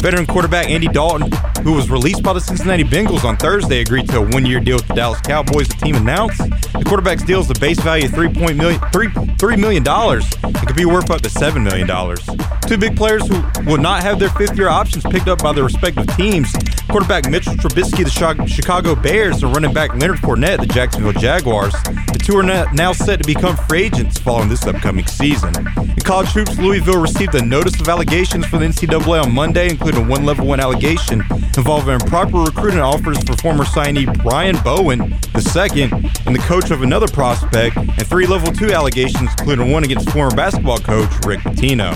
[0.01, 1.31] Veteran quarterback Andy Dalton,
[1.63, 4.77] who was released by the Cincinnati Bengals on Thursday, agreed to a one year deal
[4.77, 5.69] with the Dallas Cowboys.
[5.69, 9.09] The team announced the quarterback's deal is a base value of three point million three
[9.39, 10.27] three million dollars.
[10.45, 12.29] It could be worth up to seven million dollars.
[12.67, 15.65] Two big players who will not have their fifth year options picked up by their
[15.65, 16.53] respective teams.
[16.89, 21.73] Quarterback Mitchell Trubisky, the Chicago Bears, and running back Leonard Fournette, the Jacksonville Jaguars.
[21.73, 25.55] The two are now set to become free agents following this upcoming season.
[25.57, 30.05] In college hoops, Louisville received a notice of allegations from the NCAA on Monday, including
[30.05, 31.23] a one level one allegation
[31.57, 35.83] involving improper recruiting offers for former signee Brian Bowen II
[36.27, 40.35] and the coach of another prospect, and three level two allegations, including one against former
[40.35, 41.93] basketball coach Rick Pitino.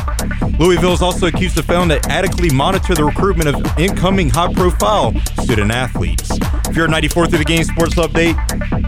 [0.59, 5.15] Louisville is also accused of failing to adequately monitor the recruitment of incoming high profile
[5.43, 6.31] student athletes.
[6.69, 8.35] If you're a 94 through the game sports update,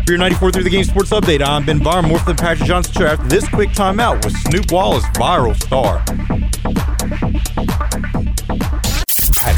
[0.05, 2.67] for your 94 through the game sports update, I'm Ben Barr, more for the Patrick
[2.67, 6.03] Johnson after this quick timeout with Snoop Wallace, viral star.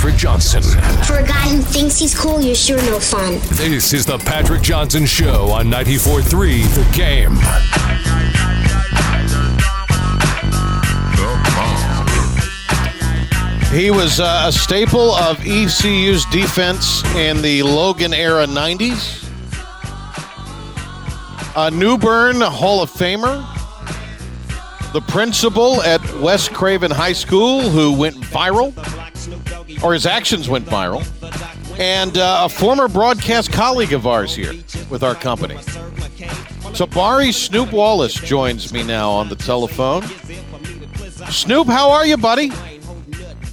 [0.01, 0.63] Patrick Johnson.
[1.05, 3.35] For a guy who thinks he's cool, you're sure no fun.
[3.59, 7.37] This is the Patrick Johnson Show on 94.3 The Game.
[13.79, 19.29] He was uh, a staple of ECU's defense in the Logan era 90s.
[21.57, 23.47] A New Bern Hall of Famer.
[24.95, 28.75] The principal at West Craven High School who went viral,
[29.83, 31.05] or his actions went viral.
[31.79, 34.53] And uh, a former broadcast colleague of ours here
[34.91, 35.59] with our company.
[36.75, 40.03] So Tabari Snoop Wallace joins me now on the telephone.
[41.31, 42.51] Snoop, how are you, buddy?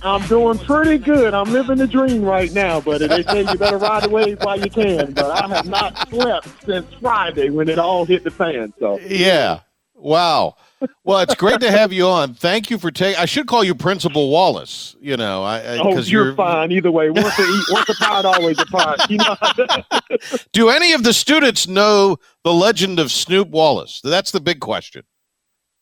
[0.02, 1.34] I'm doing pretty good.
[1.34, 4.60] I'm living the dream right now, but they say you better ride the wave while
[4.60, 5.12] you can.
[5.14, 8.74] But I have not slept since Friday when it all hit the fan.
[8.80, 9.62] So yeah,
[9.96, 10.56] wow.
[11.04, 12.34] Well, it's great to have you on.
[12.34, 13.20] Thank you for taking.
[13.20, 14.96] I should call you Principal Wallace.
[15.00, 17.10] You know, I, I oh, you're, you're, fine either way.
[17.10, 19.10] Once a eat, once a pot, always a pot.
[19.10, 19.36] You know.
[20.52, 24.02] Do any of the students know the legend of Snoop Wallace?
[24.04, 25.04] That's the big question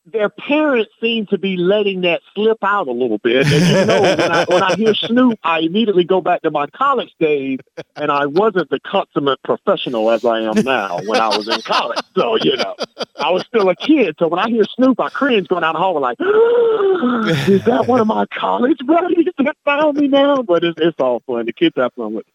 [0.05, 3.47] their parents seem to be letting that slip out a little bit.
[3.47, 6.67] And you know, when I, when I hear Snoop, I immediately go back to my
[6.67, 7.59] college days,
[7.95, 11.99] and I wasn't the consummate professional as I am now when I was in college.
[12.15, 12.75] So, you know,
[13.19, 14.15] I was still a kid.
[14.19, 16.17] So when I hear Snoop, I cringe going down the hallway like,
[17.49, 20.43] is that one of my college buddies that found me now?
[20.43, 21.45] But it's, it's all fun.
[21.45, 22.33] The kids have fun with it.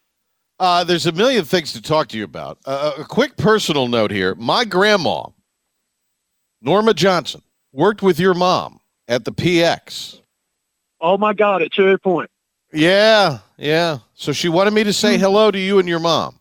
[0.59, 2.59] Uh, there's a million things to talk to you about.
[2.67, 4.35] Uh, a quick personal note here.
[4.35, 5.25] My grandma,
[6.61, 7.41] Norma Johnson,
[7.73, 10.21] worked with your mom at the PX.
[11.01, 12.31] Oh my God, at Cherry Point.
[12.73, 13.99] Yeah, yeah.
[14.15, 15.23] So she wanted me to say hmm.
[15.23, 16.41] hello to you and your mom.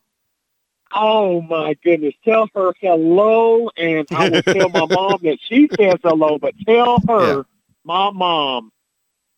[0.93, 2.15] Oh my goodness.
[2.23, 6.99] Tell her hello and I will tell my mom that she says hello, but tell
[7.07, 7.43] her yeah.
[7.83, 8.71] my mom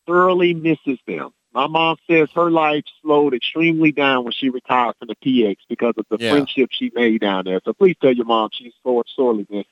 [0.07, 1.31] thoroughly misses them.
[1.53, 5.93] My mom says her life slowed extremely down when she retired from the PX because
[5.97, 6.31] of the yeah.
[6.31, 7.59] friendship she made down there.
[7.65, 9.67] So please tell your mom she's sore sorely missed.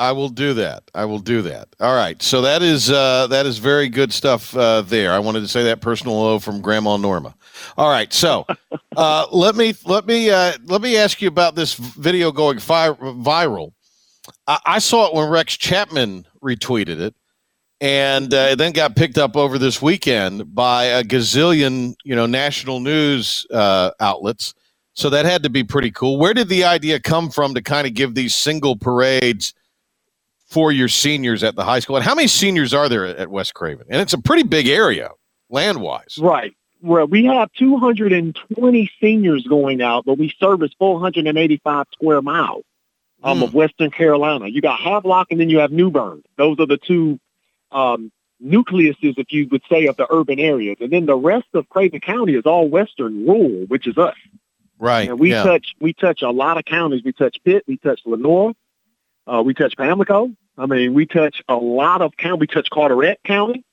[0.00, 0.90] I will do that.
[0.94, 1.68] I will do that.
[1.78, 2.20] All right.
[2.22, 5.12] So that is uh, that is very good stuff uh, there.
[5.12, 7.34] I wanted to say that personal hello from Grandma Norma.
[7.76, 8.10] All right.
[8.10, 8.46] So
[8.96, 12.94] uh, let me let me uh, let me ask you about this video going fi-
[12.94, 13.72] viral.
[14.46, 17.14] I-, I saw it when Rex Chapman retweeted it,
[17.82, 22.24] and uh, it then got picked up over this weekend by a gazillion you know
[22.24, 24.54] national news uh, outlets.
[24.94, 26.18] So that had to be pretty cool.
[26.18, 29.52] Where did the idea come from to kind of give these single parades?
[30.50, 31.96] For your seniors at the high school.
[31.96, 33.86] And how many seniors are there at West Craven?
[33.88, 35.10] And it's a pretty big area
[35.48, 36.18] land wise.
[36.20, 36.54] Right.
[36.82, 42.64] Well, we have 220 seniors going out, but we service 485 square miles
[43.22, 43.44] um, mm.
[43.44, 44.48] of Western Carolina.
[44.48, 46.22] You got Havelock and then you have New Bern.
[46.36, 47.20] Those are the two
[47.70, 48.10] um,
[48.42, 50.78] nucleuses, if you would say, of the urban areas.
[50.80, 54.16] And then the rest of Craven County is all Western rural, which is us.
[54.78, 55.10] Right.
[55.10, 55.42] And we yeah.
[55.42, 57.02] touch we touch a lot of counties.
[57.04, 58.54] We touch Pitt, we touch Lenoir,
[59.26, 62.40] uh, we touch Pamlico, I mean, we touch a lot of county.
[62.40, 63.64] We touch Carteret County.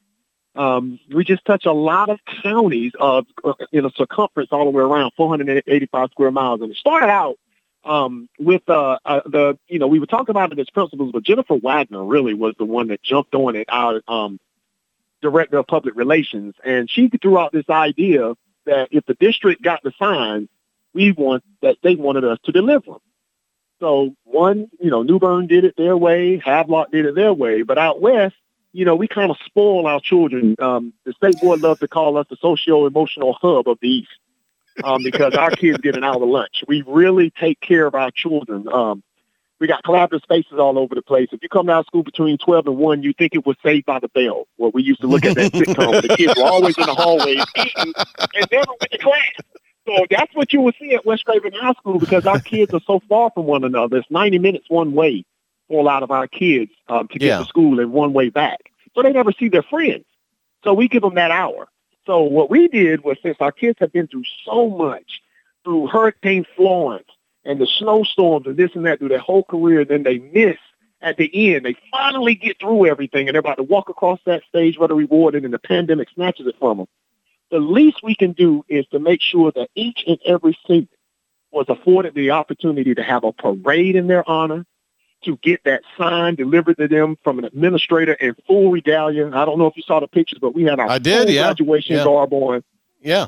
[0.56, 4.72] Um, we just touch a lot of counties of uh, in a circumference all the
[4.72, 6.62] way around 485 square miles.
[6.62, 7.38] And it started out
[7.84, 11.24] um, with uh, uh, the, you know, we were talking about it as principals, but
[11.24, 14.40] Jennifer Wagner really was the one that jumped on it, our um,
[15.22, 16.56] director of public relations.
[16.64, 18.34] And she threw out this idea
[18.66, 20.50] that if the district got the signs,
[20.94, 23.00] we want that they wanted us to deliver them.
[23.80, 27.62] So one, you know, New Bern did it their way, Havelock did it their way,
[27.62, 28.36] but out west,
[28.74, 30.56] you know, we kind of spoil our children.
[30.60, 34.10] Um, the state board loves to call us the socio-emotional hub of the East
[34.84, 36.64] um, because our kids get an hour lunch.
[36.68, 38.68] We really take care of our children.
[38.72, 39.04] Um,
[39.60, 41.30] we got collaborative spaces all over the place.
[41.32, 44.00] If you come down school between 12 and 1, you think it was Saved by
[44.00, 46.02] the Bell, where we used to look at that sitcom.
[46.02, 47.94] the kids were always in the hallways eating
[48.36, 49.32] and never went to class.
[49.88, 52.82] So that's what you will see at West Craven High School because our kids are
[52.86, 53.98] so far from one another.
[53.98, 55.24] It's 90 minutes one way
[55.70, 57.38] for a lot of our kids um, to get Yeah.
[57.40, 58.60] to school and one way back.
[58.94, 60.04] So they never see their friends.
[60.66, 61.70] So we give them that hour.
[62.06, 65.22] So what we did was since our kids have been through so much,
[65.64, 67.08] through Hurricane Florence
[67.46, 70.58] and the snowstorms and this and that through their whole career, then they miss
[71.02, 71.66] at the end.
[71.66, 74.98] They finally get through everything and they're about to walk across that stage where they're
[74.98, 76.88] rewarded and the pandemic snatches it from them.
[77.52, 80.88] The least we can do is to make sure that each and every senior
[81.52, 84.66] was afforded the opportunity to have a parade in their honor,
[85.24, 89.28] to get that sign delivered to them from an administrator in full regalia.
[89.28, 91.44] I don't know if you saw the pictures, but we had our I did, yeah.
[91.44, 92.04] graduation Yeah.
[92.04, 92.64] garb on.
[93.02, 93.28] Yeah.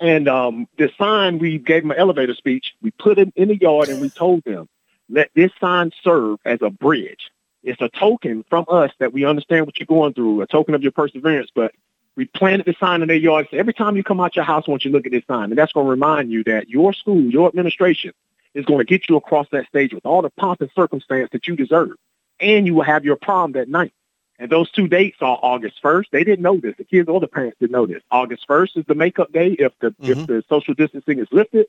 [0.00, 2.74] And um, the sign, we gave them an elevator speech.
[2.80, 4.68] We put it in the yard and we told them,
[5.10, 7.30] let this sign serve as a bridge.
[7.62, 10.82] It's a token from us that we understand what you're going through, a token of
[10.82, 11.50] your perseverance.
[11.54, 11.72] But
[12.18, 13.46] we planted the sign in their yard.
[13.48, 15.22] So every time you come out your house, I want you to look at this
[15.28, 15.50] sign.
[15.50, 18.12] And that's going to remind you that your school, your administration
[18.54, 21.46] is going to get you across that stage with all the pomp and circumstance that
[21.46, 21.92] you deserve.
[22.40, 23.92] And you will have your prom that night.
[24.40, 26.06] And those two dates are August 1st.
[26.10, 26.74] They didn't know this.
[26.76, 28.02] The kids or the parents didn't know this.
[28.10, 30.24] August 1st is the makeup day if the if mm-hmm.
[30.24, 31.66] the social distancing is lifted.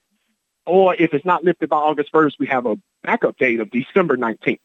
[0.66, 4.18] Or if it's not lifted by August 1st, we have a backup date of December
[4.18, 4.60] 19th.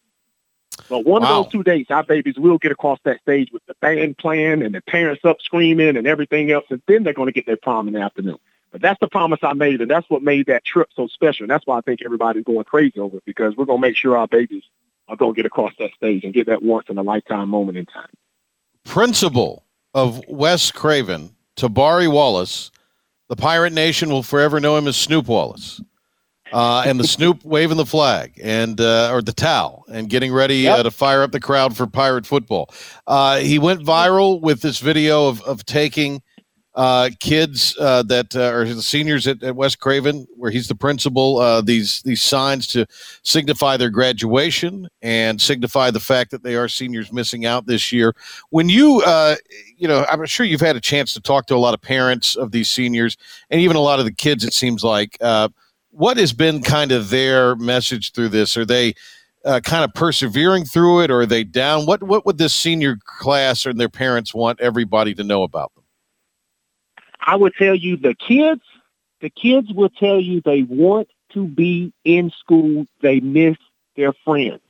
[0.89, 1.41] But one Wow.
[1.41, 4.63] of those two dates, our babies will get across that stage with the band playing
[4.63, 7.57] and the parents up screaming and everything else, and then they're going to get their
[7.57, 8.39] prom in the afternoon.
[8.71, 11.45] But that's the promise I made, and that's what made that trip so special.
[11.45, 13.97] And that's why I think everybody's going crazy over it because we're going to make
[13.97, 14.65] sure our babies
[15.09, 17.79] are going to get across that stage and get that once in a lifetime moment
[17.79, 18.09] in time.
[18.85, 22.71] Principal of West Craven, Tabari Wallace,
[23.29, 25.81] the Pirate Nation will forever know him as Snoop Wallace.
[26.55, 30.69] Uh, and the Snoop waving the flag and uh, or the towel and getting ready
[30.69, 32.73] uh, to fire up the crowd for pirate football.
[33.09, 36.23] Uh, he went viral with this video of, of taking
[36.77, 40.75] uh, kids uh, that uh, are the seniors at, at West Craven, where he's the
[40.75, 42.87] principal, uh, these these signs to
[43.23, 48.15] signify their graduation and signify the fact that they are seniors missing out this year.
[48.51, 49.37] When you, uh,
[49.77, 52.37] you know, I'm sure you've had a chance to talk to a lot of parents
[52.37, 53.17] of these seniors
[53.51, 54.45] and even a lot of the kids.
[54.45, 55.49] It seems like uh,
[55.95, 58.57] what has been kind of their message through this?
[58.57, 58.95] Are they
[59.45, 61.87] uh, kind of persevering through it, or are they down?
[61.87, 65.85] What what would this senior class and their parents want everybody to know about them?
[67.21, 68.63] I would tell you the kids,
[69.21, 72.87] the kids will tell you they want to be in school.
[73.01, 73.57] They miss
[73.97, 74.61] their friends.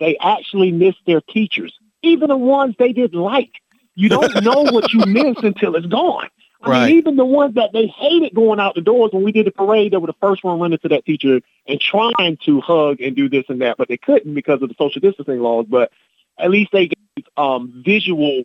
[0.00, 3.52] They actually miss their teachers, even the ones they didn't like.
[3.94, 6.28] You don't know what you miss until it's gone.
[6.62, 6.88] I Right.
[6.88, 9.50] mean, even the ones that they hated going out the doors when we did the
[9.50, 13.16] parade, they were the first one running to that teacher and trying to hug and
[13.16, 15.66] do this and that, but they couldn't because of the social distancing laws.
[15.68, 15.90] But
[16.38, 18.44] at least they gave um, visual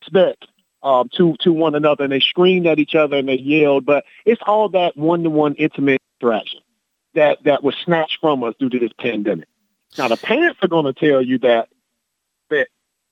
[0.00, 0.46] respect
[0.82, 3.86] um, to to one another, and they screamed at each other and they yelled.
[3.86, 6.60] But it's all that one to one intimate interaction
[7.14, 9.48] that that was snatched from us due to this pandemic.
[9.96, 11.68] Now the parents are going to tell you that
[12.50, 12.68] that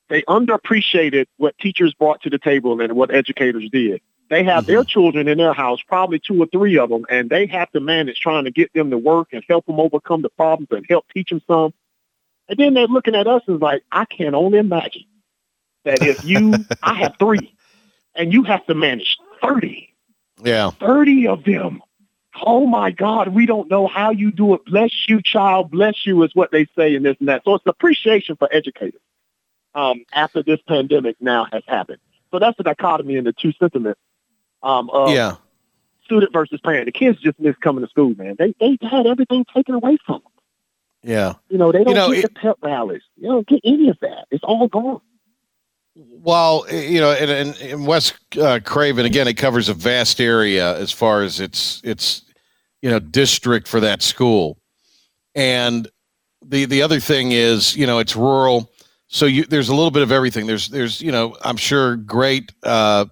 [0.09, 4.01] they underappreciated what teachers brought to the table and what educators did.
[4.29, 7.47] They have their children in their house, probably two or three of them, and they
[7.47, 10.69] have to manage trying to get them to work and help them overcome the problems
[10.73, 11.73] and help teach them some.
[12.49, 15.05] And then they're looking at us and like, I can only imagine
[15.85, 17.55] that if you, I have three,
[18.15, 19.95] and you have to manage 30,
[20.43, 21.83] Yeah, 30 of them.
[22.43, 24.65] Oh my God, we don't know how you do it.
[24.67, 25.71] Bless you, child.
[25.71, 27.45] Bless you is what they say and this and that.
[27.45, 29.01] So it's appreciation for educators
[29.75, 31.99] um, after this pandemic now has happened.
[32.31, 34.01] So that's the dichotomy in the two sentiments
[34.67, 35.37] um, of yeah.
[36.05, 36.87] student versus parent.
[36.87, 38.37] The kids just miss coming to school, man.
[38.39, 40.33] They they had everything taken away from them.
[41.03, 41.35] Yeah.
[41.49, 43.03] You know, they don't know, get the pep rallies.
[43.17, 44.27] You don't get any of that.
[44.31, 45.01] It's all gone.
[45.95, 50.77] Well, you know, in, in, in West uh, Craven, again, it covers a vast area
[50.77, 52.23] as far as its its
[52.83, 54.59] you know district for that school,
[55.35, 55.89] and
[56.45, 58.71] the the other thing is, you know, it's rural,
[59.07, 60.47] so you there's a little bit of everything.
[60.47, 63.07] There's there's you know, I'm sure great uh,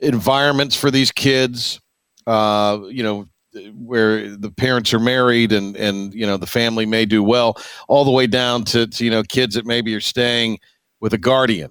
[0.00, 1.80] environments for these kids.
[2.26, 3.26] Uh, you know,
[3.74, 7.56] where the parents are married and and you know the family may do well,
[7.88, 10.58] all the way down to, to you know kids that maybe are staying
[11.00, 11.70] with a guardian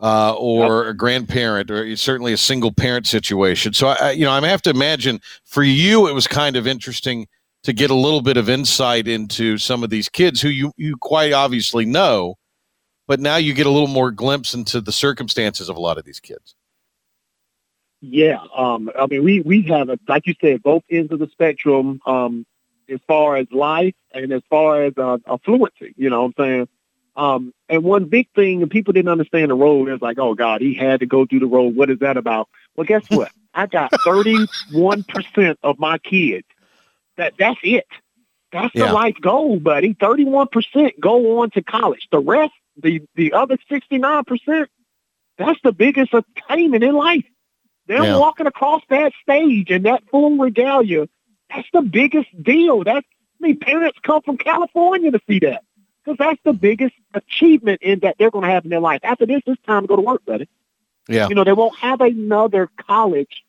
[0.00, 3.72] uh, or a grandparent, or certainly a single parent situation.
[3.74, 6.66] So, I, I- you know, I have to imagine for you, it was kind of
[6.66, 7.26] interesting
[7.64, 10.96] to get a little bit of insight into some of these kids who you you
[10.96, 12.36] quite obviously know,
[13.06, 16.04] but now you get a little more glimpse into the circumstances of a lot of
[16.06, 16.54] these kids.
[18.00, 21.28] Yeah, um, I mean, we we have, a, like you said, both ends of the
[21.28, 22.46] spectrum um,
[22.88, 25.92] as far as life and as far as uh, affluency.
[25.96, 26.68] You know what I'm saying?
[27.16, 29.88] Um, and one big thing, and people didn't understand the road.
[29.88, 31.76] It's like, oh God, he had to go through the road.
[31.76, 32.48] What is that about?
[32.76, 33.32] Well, guess what?
[33.52, 36.46] I got 31% of my kids.
[37.16, 37.86] That that's it.
[38.52, 38.86] That's Yeah.
[38.88, 39.94] the life goal, buddy.
[39.94, 42.08] 31% go on to college.
[42.10, 44.66] The rest, the the other 69%,
[45.36, 47.24] that's the biggest attainment in life.
[47.90, 48.18] Them Yeah.
[48.18, 51.08] walking across that stage and that full regalia,
[51.52, 52.84] that's the biggest deal.
[52.84, 53.04] That's
[53.42, 55.64] I mean, parents come from California to see that.
[56.04, 59.00] Because that's the biggest achievement in that they're going to have in their life.
[59.02, 60.48] After this, it's time to go to work, buddy.
[61.08, 61.28] Yeah.
[61.28, 63.42] You know, they won't have another college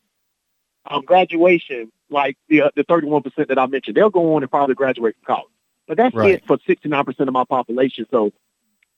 [0.90, 3.96] um, graduation like the uh, the 31% that I mentioned.
[3.96, 5.52] They'll go on and probably graduate from college.
[5.86, 6.34] But that's Right.
[6.34, 8.06] it for 69% of my population.
[8.10, 8.32] So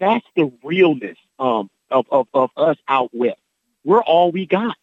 [0.01, 3.37] that's the realness um, of, of, of us out west.
[3.85, 4.77] We're all we got.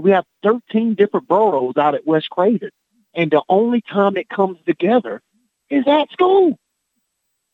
[0.00, 2.70] We have 13 different boroughs out at West Craven.
[3.14, 5.20] And the only time it comes together
[5.68, 6.58] is at school.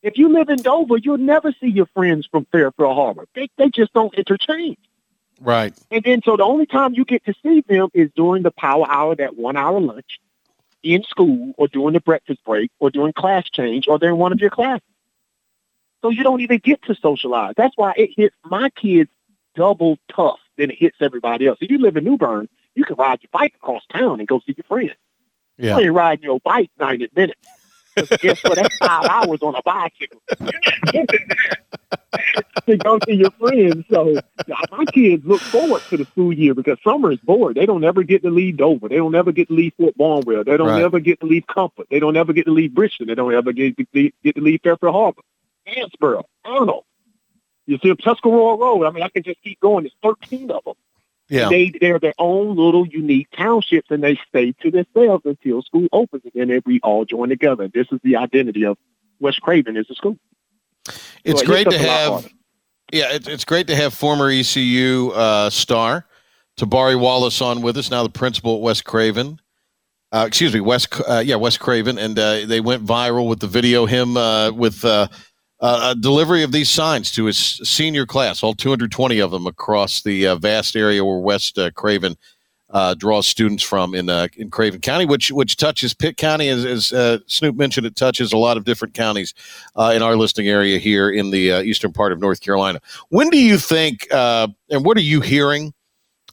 [0.03, 3.25] If you live in Dover, you'll never see your friends from Fairfield Harbor.
[3.33, 4.77] They, they just don't interchange.
[5.41, 5.73] Right.
[5.91, 8.85] And then so the only time you get to see them is during the power
[8.89, 10.19] hour, that one hour lunch
[10.83, 14.39] in school or during the breakfast break or during class change or during one of
[14.39, 14.87] your classes.
[16.01, 17.53] So you don't even get to socialize.
[17.57, 19.09] That's why it hits my kids
[19.55, 21.57] double tough than it hits everybody else.
[21.61, 24.39] If you live in New Bern, you can ride your bike across town and go
[24.45, 24.91] see your friends.
[25.57, 25.77] Yeah.
[25.79, 27.39] You ain't riding your bike 90 minutes.
[28.21, 28.55] guess what?
[28.55, 30.21] That's five hours on a bicycle.
[30.39, 31.57] You're not getting there
[32.67, 33.85] to go see your friends.
[33.89, 34.19] So
[34.71, 37.55] my kids look forward to the school year because summer is bored.
[37.55, 38.87] They don't ever get to leave Dover.
[38.89, 40.43] They don't ever get to leave Fort Barnwell.
[40.43, 40.83] They don't Right.
[40.83, 41.87] ever get to leave Comfort.
[41.89, 43.07] They don't ever get to leave Bridgeton.
[43.07, 45.21] They don't ever get to leave, get to leave Fairfield Harbor,
[45.67, 46.83] Vanceboro, Arnold.
[47.67, 48.85] You see Tuscarora Road.
[48.85, 49.83] I mean, I can just keep going.
[49.83, 50.73] There's 13 of them.
[51.29, 51.49] Yeah.
[51.49, 56.23] They they're their own little unique townships, and they stay to themselves until school opens,
[56.33, 57.67] and then we all join together.
[57.67, 58.77] This is the identity of
[59.19, 60.17] West Craven is the school.
[61.25, 62.33] It's So great to a have.
[62.93, 66.05] Yeah, it, it's great to have former ECU uh, star
[66.57, 67.91] Tabari Wallace on with us.
[67.91, 69.39] Now the principal at West Craven.
[70.13, 70.87] Uh, excuse me, West.
[71.05, 73.85] Uh, yeah, West Craven, and uh, they went viral with the video.
[73.85, 74.85] Him uh, with
[75.59, 80.03] uh, uh, delivery of these signs to his senior class, all 220 of them across
[80.03, 82.15] the uh, vast area where West uh, Craven
[82.69, 86.63] uh, draws students from in uh, in Craven County, which which touches Pitt County, as,
[86.93, 89.33] as Snoop mentioned, it touches a lot of different counties
[89.77, 92.79] in our listing area here in the eastern part of North Carolina.
[93.09, 95.73] When do you think, and what are you hearing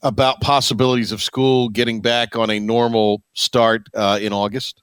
[0.02, 4.82] about possibilities of school getting back on a normal start in August?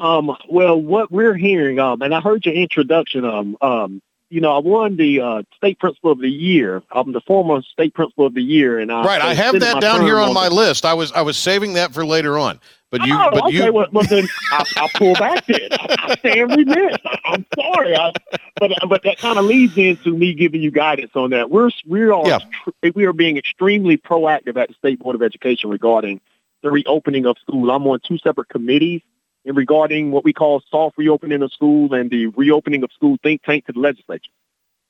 [0.00, 3.24] Um, well, what we're hearing, um, and I heard your introduction.
[3.24, 6.82] Um, um, you know, I won the uh, state principal of the year.
[6.90, 10.00] I'm the former state principal of the year, and I right, I have that down
[10.02, 10.86] here on my the- list.
[10.86, 13.66] I was I was saving that for later on, but you, oh, but okay.
[13.66, 15.68] you, well, well, then I, I pull back then.
[15.72, 16.96] I, stand remiss.
[17.04, 18.12] I, I'm sorry, I,
[18.58, 21.50] but but that kind of leads into me giving you guidance on that.
[21.50, 22.38] We're we are Yeah.
[22.64, 26.22] tr- we are being extremely proactive at the state board of education regarding
[26.62, 27.70] the reopening of school.
[27.70, 29.02] I'm on two separate committees
[29.44, 33.42] in regarding what we call soft reopening of school and the reopening of school think
[33.42, 34.30] tank to the legislature.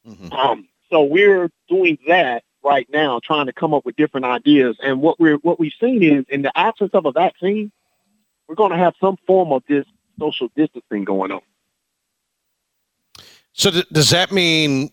[0.06, 0.32] Mhm.
[0.32, 4.76] Um, so we're doing that right now, trying to come up with different ideas.
[4.82, 7.70] And what we're what we've seen is, in the absence of a vaccine,
[8.48, 9.86] we're going to have some form of this
[10.18, 11.40] social distancing going on.
[13.52, 14.90] So th- does that mean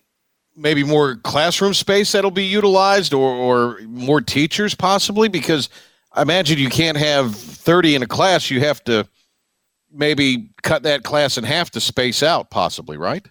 [0.56, 5.30] maybe more classroom space that'll be utilized, or or more teachers possibly?
[5.30, 5.70] Because
[6.14, 8.50] I imagine you can't have thirty in a class.
[8.50, 9.08] You have to
[9.92, 13.26] maybe cut that class in half to space out, possibly, right?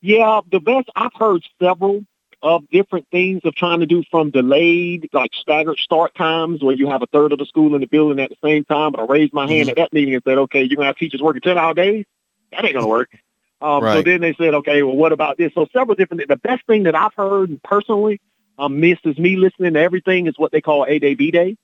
[0.00, 2.04] Yeah, the best I've heard several
[2.42, 6.88] of different things of trying to do from delayed, like staggered start times, where you
[6.88, 8.92] have a third of the school in the building at the same time.
[8.92, 11.22] But I raised my hand at that meeting and said, "Okay, you're gonna have teachers
[11.22, 12.04] working ten hour days.
[12.50, 13.10] That ain't gonna work."
[13.62, 16.26] Um, So then they said, "Okay, well, what about this?" So several different.
[16.26, 18.20] The best thing that I've heard personally,
[18.58, 21.56] um, this is me listening to everything, is what they call A Day B Day.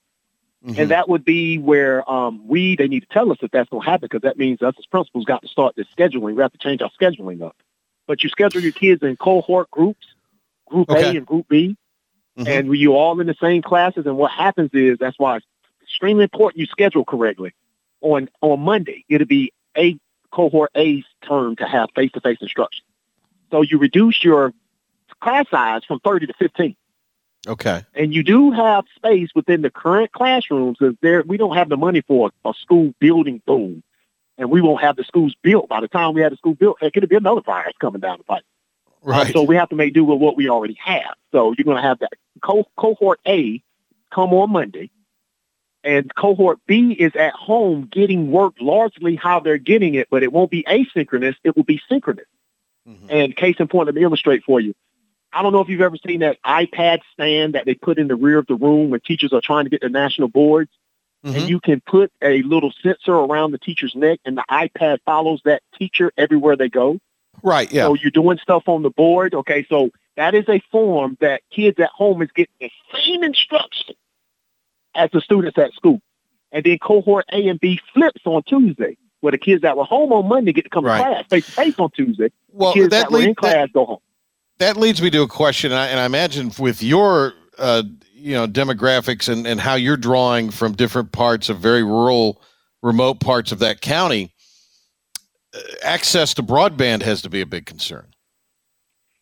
[0.66, 0.78] Mhm.
[0.78, 3.84] And that would be where um, we, they need to tell us if that's going
[3.84, 6.34] to happen because that means us as principals got to start the scheduling.
[6.34, 7.56] We have to change our scheduling up.
[8.08, 10.06] But you schedule your kids in cohort groups,
[10.66, 11.14] group Okay.
[11.14, 11.76] A and group B,
[12.38, 12.46] Mhm.
[12.48, 14.06] and you all in the same classes.
[14.06, 15.46] And what happens is that's why it's
[15.82, 17.52] extremely important you schedule correctly.
[18.00, 19.96] On on Monday, it'll be a
[20.30, 22.84] cohort A's turn to have face to face instruction.
[23.50, 24.52] So you reduce your
[25.20, 26.76] class size from 30 to 15
[27.46, 27.84] okay.
[27.94, 31.76] and you do have space within the current classrooms because there we don't have the
[31.76, 33.82] money for a school building boom,
[34.36, 36.78] and we won't have the schools built by the time we have the school built.
[36.82, 38.42] It could be another virus coming down the pipe.
[38.42, 39.32] Uh, Right.
[39.32, 41.14] so we have to make do with what we already have.
[41.32, 42.10] So you're going to have that
[42.42, 43.62] co- cohort A
[44.12, 44.90] come on Monday,
[45.84, 50.32] and cohort B is at home getting work largely how they're getting it, but it
[50.32, 51.36] won't be asynchronous.
[51.44, 52.26] It will be synchronous.
[52.88, 53.06] Mhm.
[53.08, 54.74] And case in point, let me illustrate for you.
[55.32, 58.16] I don't know if you've ever seen that iPad stand that they put in the
[58.16, 60.70] rear of the room when teachers are trying to get their national boards.
[61.24, 61.34] Mhm.
[61.36, 65.40] And you can put a little sensor around the teacher's neck, and the iPad follows
[65.44, 66.98] that teacher everywhere they go.
[67.42, 67.70] Right.
[67.72, 67.84] Yeah.
[67.86, 69.34] So you're doing stuff on the board.
[69.34, 73.94] Okay, so that is a form that kids at home is getting the same instruction
[74.94, 76.00] as the students at school.
[76.52, 80.12] And then cohort A and B flips on Tuesday, where the kids that were home
[80.12, 80.98] on Monday get to come Right.
[80.98, 82.30] to class face to face on Tuesday.
[82.52, 83.98] well, kids that that, were in class that, go home.
[84.58, 87.82] That leads me to a question, and I, and I imagine with your uh,
[88.12, 92.42] you know demographics and and how you're drawing from different parts of very rural,
[92.82, 94.32] remote parts of that county,
[95.54, 98.06] uh, access to broadband has to be a big concern.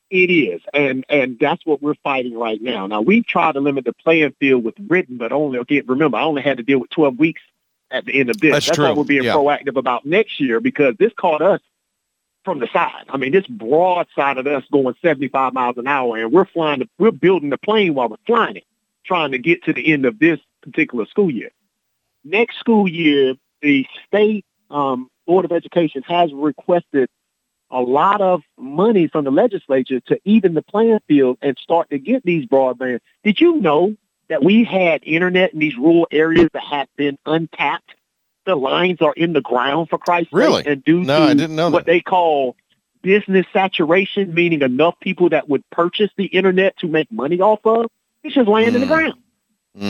[0.09, 2.87] It is, and and that's what we're fighting right now.
[2.87, 5.85] Now we try to limit the playing field with written, but only again.
[5.87, 7.43] Remember, I only had to deal with 12 weeks
[7.91, 8.53] at the end of this.
[8.53, 9.35] That's why true, we're being yeah.
[9.35, 11.61] proactive about next year because this caught us
[12.47, 13.05] from the side.
[13.11, 16.79] I mean, this broadside of us going 75 miles an hour, and we're flying.
[16.79, 18.65] The, we're building the plane while we're flying it,
[19.05, 21.51] trying to get to the end of this particular school year.
[22.25, 27.11] Next school year, the state um, board of education has requested
[27.71, 31.99] a lot of money from the legislature to even the playing field and start to
[31.99, 33.01] get these broadband.
[33.25, 33.97] Did you know
[34.29, 37.95] that we had internet in these rural areas that had been untapped?
[38.47, 40.63] The lines are in the ground for Christ's Really?
[40.63, 41.93] sake, and due No, to I didn't know what that.
[41.93, 42.57] they call
[43.03, 47.87] business saturation, meaning enough people that would purchase the internet to make money off of,
[48.23, 48.89] it's just laying in the Mm.
[48.89, 49.15] ground.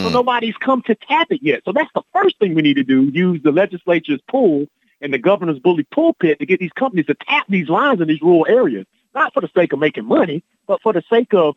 [0.03, 0.13] So Mm.
[0.13, 1.63] nobody's come to tap it yet.
[1.65, 4.67] So that's the first thing we need to do: use the legislature's pull
[5.01, 8.23] and the governor's bully pulpit to get these companies to tap these lines in these
[8.23, 11.55] rural areas, not for the sake of making money, but for the sake of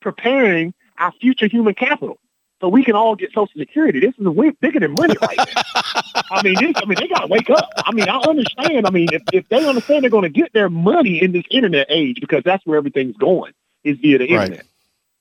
[0.00, 2.18] preparing our future human capital.
[2.60, 4.00] So we can all get Social Security.
[4.00, 5.62] This is a way bigger than money right now.
[6.30, 7.70] I mean, this, I mean, they got to wake up.
[7.84, 8.86] I mean, I understand.
[8.86, 11.86] I mean, if, if they understand they're going to get their money in this internet
[11.88, 13.52] age, because that's where everything's going,
[13.84, 14.44] is via the Right.
[14.44, 14.66] internet.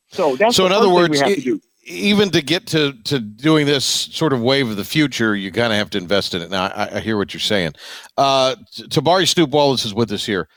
[0.10, 3.86] So that's So in other words, it- to even to get to to doing this
[3.86, 6.50] sort of wave of the future, you kind of have to invest in it.
[6.50, 7.74] Now, I, I hear what you're saying.
[8.18, 10.50] Uh, Tabari Snoop Wallace is with us here.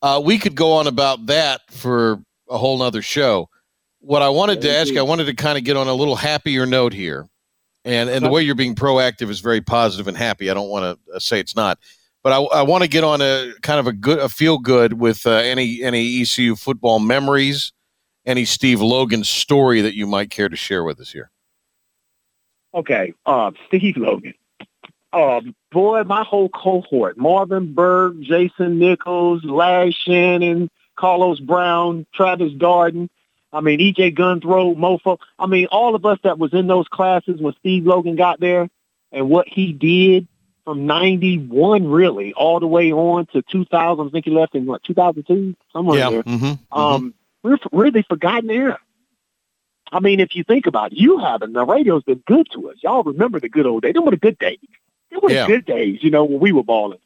[0.00, 3.48] Uh, we could go on about that for a whole nother show.
[4.02, 6.66] What I wanted to ask I wanted to kind of get on a little happier
[6.66, 7.28] note here,
[7.84, 10.50] and and the way you're being proactive is very positive and happy.
[10.50, 11.78] I don't want to uh, say it's not,
[12.24, 14.94] but I, I want to get on a kind of a good, a feel good
[14.94, 17.72] with uh, any any ECU football memories,
[18.26, 21.30] any Steve Logan story that you might care to share with us here.
[22.74, 24.34] Okay, uh, Steve Logan.
[25.12, 33.08] Um, boy, my whole cohort, Marvin Berg, Jason Nichols, Larry Shannon, Carlos Brown, Travis Darden,
[33.52, 35.18] I mean, EJ Gunthrow, Mofo.
[35.38, 38.68] I mean, all of us that was in those classes when Steve Logan got there
[39.12, 40.26] and what he did
[40.64, 44.06] from 91 really all the way on to 2000.
[44.06, 45.54] I think he left in what, 2002?
[45.72, 46.78] Somewhere there Mm-hmm.
[46.78, 48.78] um, we're f- really forgotten era.
[49.90, 51.52] I mean, if you think about it, you haven't.
[51.52, 52.76] The radio's been good to us.
[52.82, 53.92] Y'all remember the good old days.
[53.92, 54.58] They were the good days.
[55.10, 55.42] They were Yeah.
[55.46, 57.00] the good days, you know, when we were balling.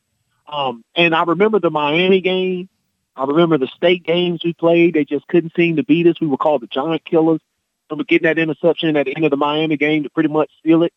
[0.47, 2.69] Um, and I remember the Miami game.
[3.17, 4.95] I remember the state games we played.
[4.95, 6.21] They just couldn't seem to beat us.
[6.21, 7.41] We were called the Giant Killers.
[7.43, 10.51] I remember getting that interception at the end of the Miami game to pretty much
[10.62, 10.93] seal it.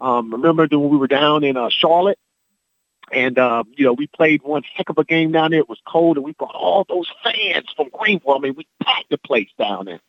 [0.00, 2.18] Um, remember when we were down in uh, Charlotte
[3.12, 5.60] and, uh, you know, we played one heck of a game down there.
[5.60, 8.34] It was cold, and we brought all those fans from Greenville.
[8.34, 10.00] I mean, we packed the place down there.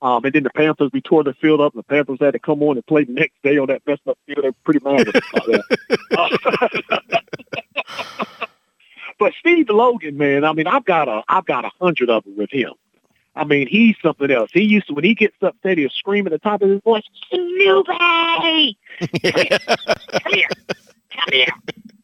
[0.00, 2.38] Um, and then the Panthers, we tore the field up, and the Panthers had to
[2.38, 4.44] come on and play the next day on that messed up field.
[4.44, 7.20] They're pretty mad about that.
[9.24, 12.36] but Steve Logan, man, I mean, I've got a, I've got a hundred of them
[12.36, 12.72] with him.
[13.34, 14.50] I mean, he's something else.
[14.52, 17.04] He used to, when he gets upset, he'll scream at the top of his voice,
[17.30, 18.78] Snoopy!
[19.22, 20.48] come here,
[21.10, 21.46] come here.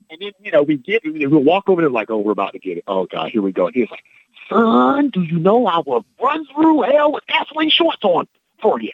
[0.08, 2.58] And then, you know, we get, we'll walk over there like, oh, we're about to
[2.58, 2.84] get it.
[2.86, 3.66] Oh, God, here we go.
[3.66, 4.04] And he's like,
[4.48, 8.28] son, do you know I will run through hell with gasoline shorts on
[8.62, 8.92] for you?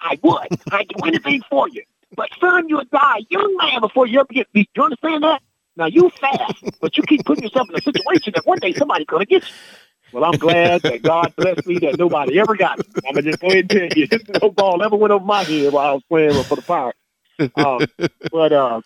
[0.00, 0.58] I would.
[0.72, 1.82] I'd do anything for you.
[2.16, 4.70] But, son, you would die young man before you ever get beat.
[4.74, 5.42] You understand that?
[5.78, 9.06] Now, you fast, but you keep putting yourself in a situation that one day somebody's
[9.06, 9.54] going to get you.
[10.10, 12.84] Well, I'm glad that God blessed me that nobody ever got me.
[13.06, 14.08] I'm to just go ahead and tell you,
[14.42, 16.98] no ball ever went over my head while I was playing for the Pirates.
[17.54, 17.86] Um,
[18.32, 18.80] but uh,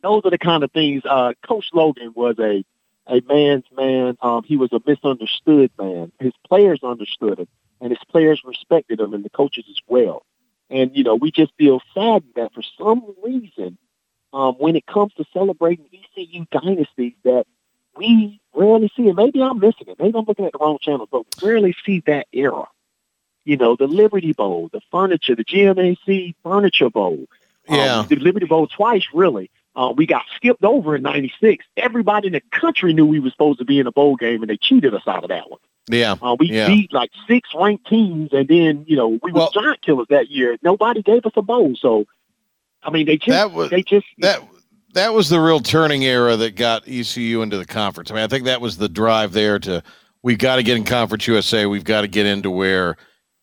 [0.00, 1.02] those are the kind of things.
[1.04, 2.64] Uh, Coach Logan was a
[3.06, 4.16] a man's man.
[4.22, 6.10] Um, he was a misunderstood man.
[6.20, 7.48] His players understood him,
[7.82, 10.24] and his players respected him, and the coaches as well.
[10.70, 13.76] And you know, we just feel saddened that for some reason,
[14.34, 17.46] um, when it comes to celebrating ECU dynasties, that
[17.96, 19.98] we rarely see And Maybe I'm missing it.
[19.98, 22.64] Maybe I'm looking at the wrong channel, but we rarely see that era.
[23.44, 27.26] You know, the Liberty Bowl, the furniture, the GMAC Furniture Bowl.
[27.68, 28.04] Um, Yeah.
[28.08, 29.50] the Liberty Bowl twice, really.
[29.76, 31.64] Uh, we got skipped over in '96.
[31.76, 34.50] Everybody in the country knew we were supposed to be in a bowl game, and
[34.50, 35.58] they cheated us out of that one.
[35.88, 36.14] Yeah.
[36.22, 36.66] Uh, we yeah.
[36.68, 40.30] beat like six ranked teams, and then you know we Well- were giant killers that
[40.30, 40.56] year.
[40.62, 42.04] Nobody gave us a bowl, so
[42.84, 44.40] I mean they just That was- they just that
[44.94, 48.10] that was the real turning era that got ECU into the conference.
[48.10, 49.82] I mean, I think that was the drive there to
[50.22, 51.66] we've got to get in Conference USA.
[51.66, 52.96] We've got to get into where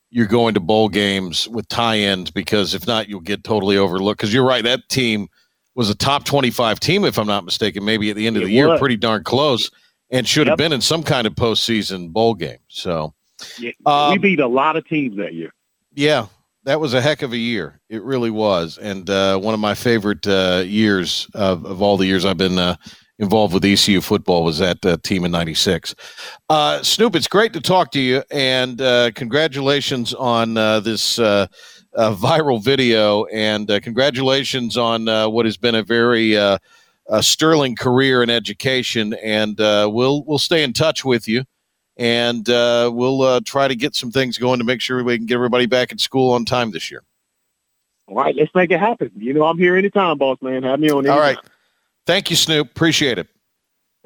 [0.10, 4.20] you're going to bowl games with tie-ins because if not, you'll get totally overlooked.
[4.20, 5.28] Because you're right, that team
[5.76, 7.84] was a top 25 team, if I'm not mistaken.
[7.86, 8.80] Maybe at the end of It the year, was.
[8.80, 9.70] pretty darn close,
[10.10, 12.58] and should have been in some kind of postseason bowl game.
[12.70, 13.14] So
[13.60, 15.54] yeah, Um, we beat a lot of teams that year.
[15.94, 16.28] yeah,
[16.64, 17.80] that was a heck of a year.
[17.90, 22.06] It really was, and uh, one of my favorite uh, years of, of all the
[22.06, 22.76] years I've been uh,
[23.20, 25.96] involved with ECU football was that uh, team in '96.
[26.50, 33.26] Uh, Snoop, it's great to talk to you, and uh, congratulations on this viral video,
[33.26, 36.38] and congratulations on what has been a very
[37.22, 39.14] sterling career in education.
[39.24, 41.44] And we'll we'll stay in touch with you
[42.02, 45.28] and uh, we'll uh, try to get some things going to make sure we can
[45.28, 47.04] get everybody back at school on time this year.
[48.08, 49.12] All right, let's make it happen.
[49.16, 50.64] You know I'm here anytime, boss man.
[50.64, 51.08] Have me on.
[51.08, 51.20] All anytime.
[51.20, 51.38] right.
[52.08, 52.72] Thank you, Snoop.
[52.72, 53.28] Appreciate it.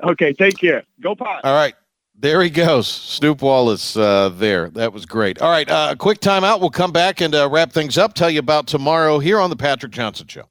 [0.04, 0.84] Okay, take care.
[1.00, 1.46] Go Pirates.
[1.46, 1.74] All right.
[2.18, 2.88] There he goes.
[2.88, 4.70] Snoop Wallace uh, there.
[4.72, 5.42] That was great.
[5.42, 5.70] All right.
[5.70, 6.60] Uh, a quick timeout.
[6.60, 8.14] We'll come back and uh, wrap things up.
[8.14, 10.50] Tell you about tomorrow here on The Patrick Johnson Show.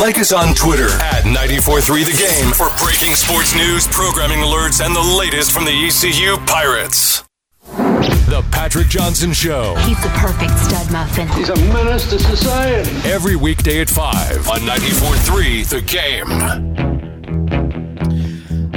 [0.00, 4.94] Like us on Twitter at 943 The Game for breaking sports news, programming alerts, and
[4.94, 7.24] the latest from the ECU Pirates.
[8.28, 9.74] The Patrick Johnson Show.
[9.76, 11.28] He's the perfect stud muffin.
[11.28, 12.90] He's a menace to society.
[13.08, 16.96] Every weekday at 5 on 943 The Game.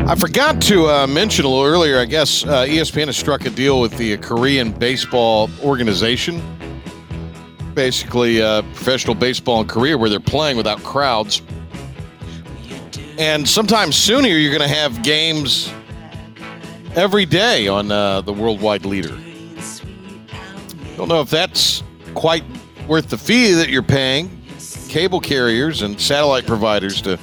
[0.07, 1.99] I forgot to uh, mention a little earlier.
[1.99, 6.41] I guess uh, ESPN has struck a deal with the Korean Baseball Organization,
[7.79, 11.41] basically uh, professional baseball in Korea, where they're playing without crowds.
[13.17, 15.71] And sometime sooner, you're going to have games
[16.93, 19.17] every day on uh, the worldwide leader.
[20.97, 21.81] Don't know if that's
[22.15, 22.43] quite
[22.85, 24.29] worth the fee that you're paying
[24.89, 27.15] cable carriers and satellite providers to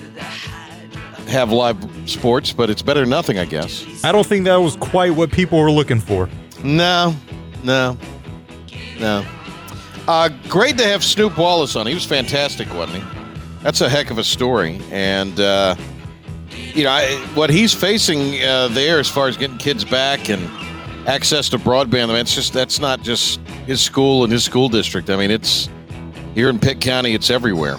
[1.29, 1.77] have live
[2.09, 4.03] sports, but it's better than nothing, I guess.
[4.03, 6.31] I don't think that was quite what people were looking for.
[6.65, 7.15] No,
[7.63, 7.99] no,
[8.99, 9.23] no.
[10.09, 11.87] Uh, great to have Snoop Wallace on.
[11.87, 13.09] He was fantastic, wasn't he?
[13.63, 14.81] That's a heck of a story.
[14.93, 15.75] And, uh,
[16.75, 20.49] you know, I, what he's facing uh, there as far as getting kids back and
[21.09, 24.69] access to broadband, I mean, it's just, that's not just his school and his school
[24.69, 25.11] district.
[25.11, 25.69] I mean, it's
[26.35, 27.79] here in Pitt County, it's everywhere.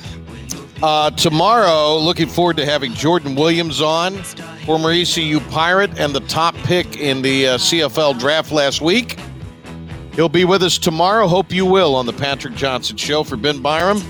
[0.83, 4.15] Uh, tomorrow, looking forward to having Jordan Williams on,
[4.65, 9.17] former ECU Pirate and the top pick in the uh, CFL draft last week.
[10.17, 11.27] He'll be with us tomorrow.
[11.27, 13.23] Hope you will on the Patrick Johnson Show.
[13.23, 14.01] For Ben Byram,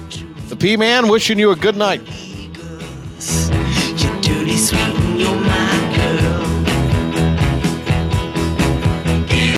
[0.48, 2.02] the P Man, wishing you a good night.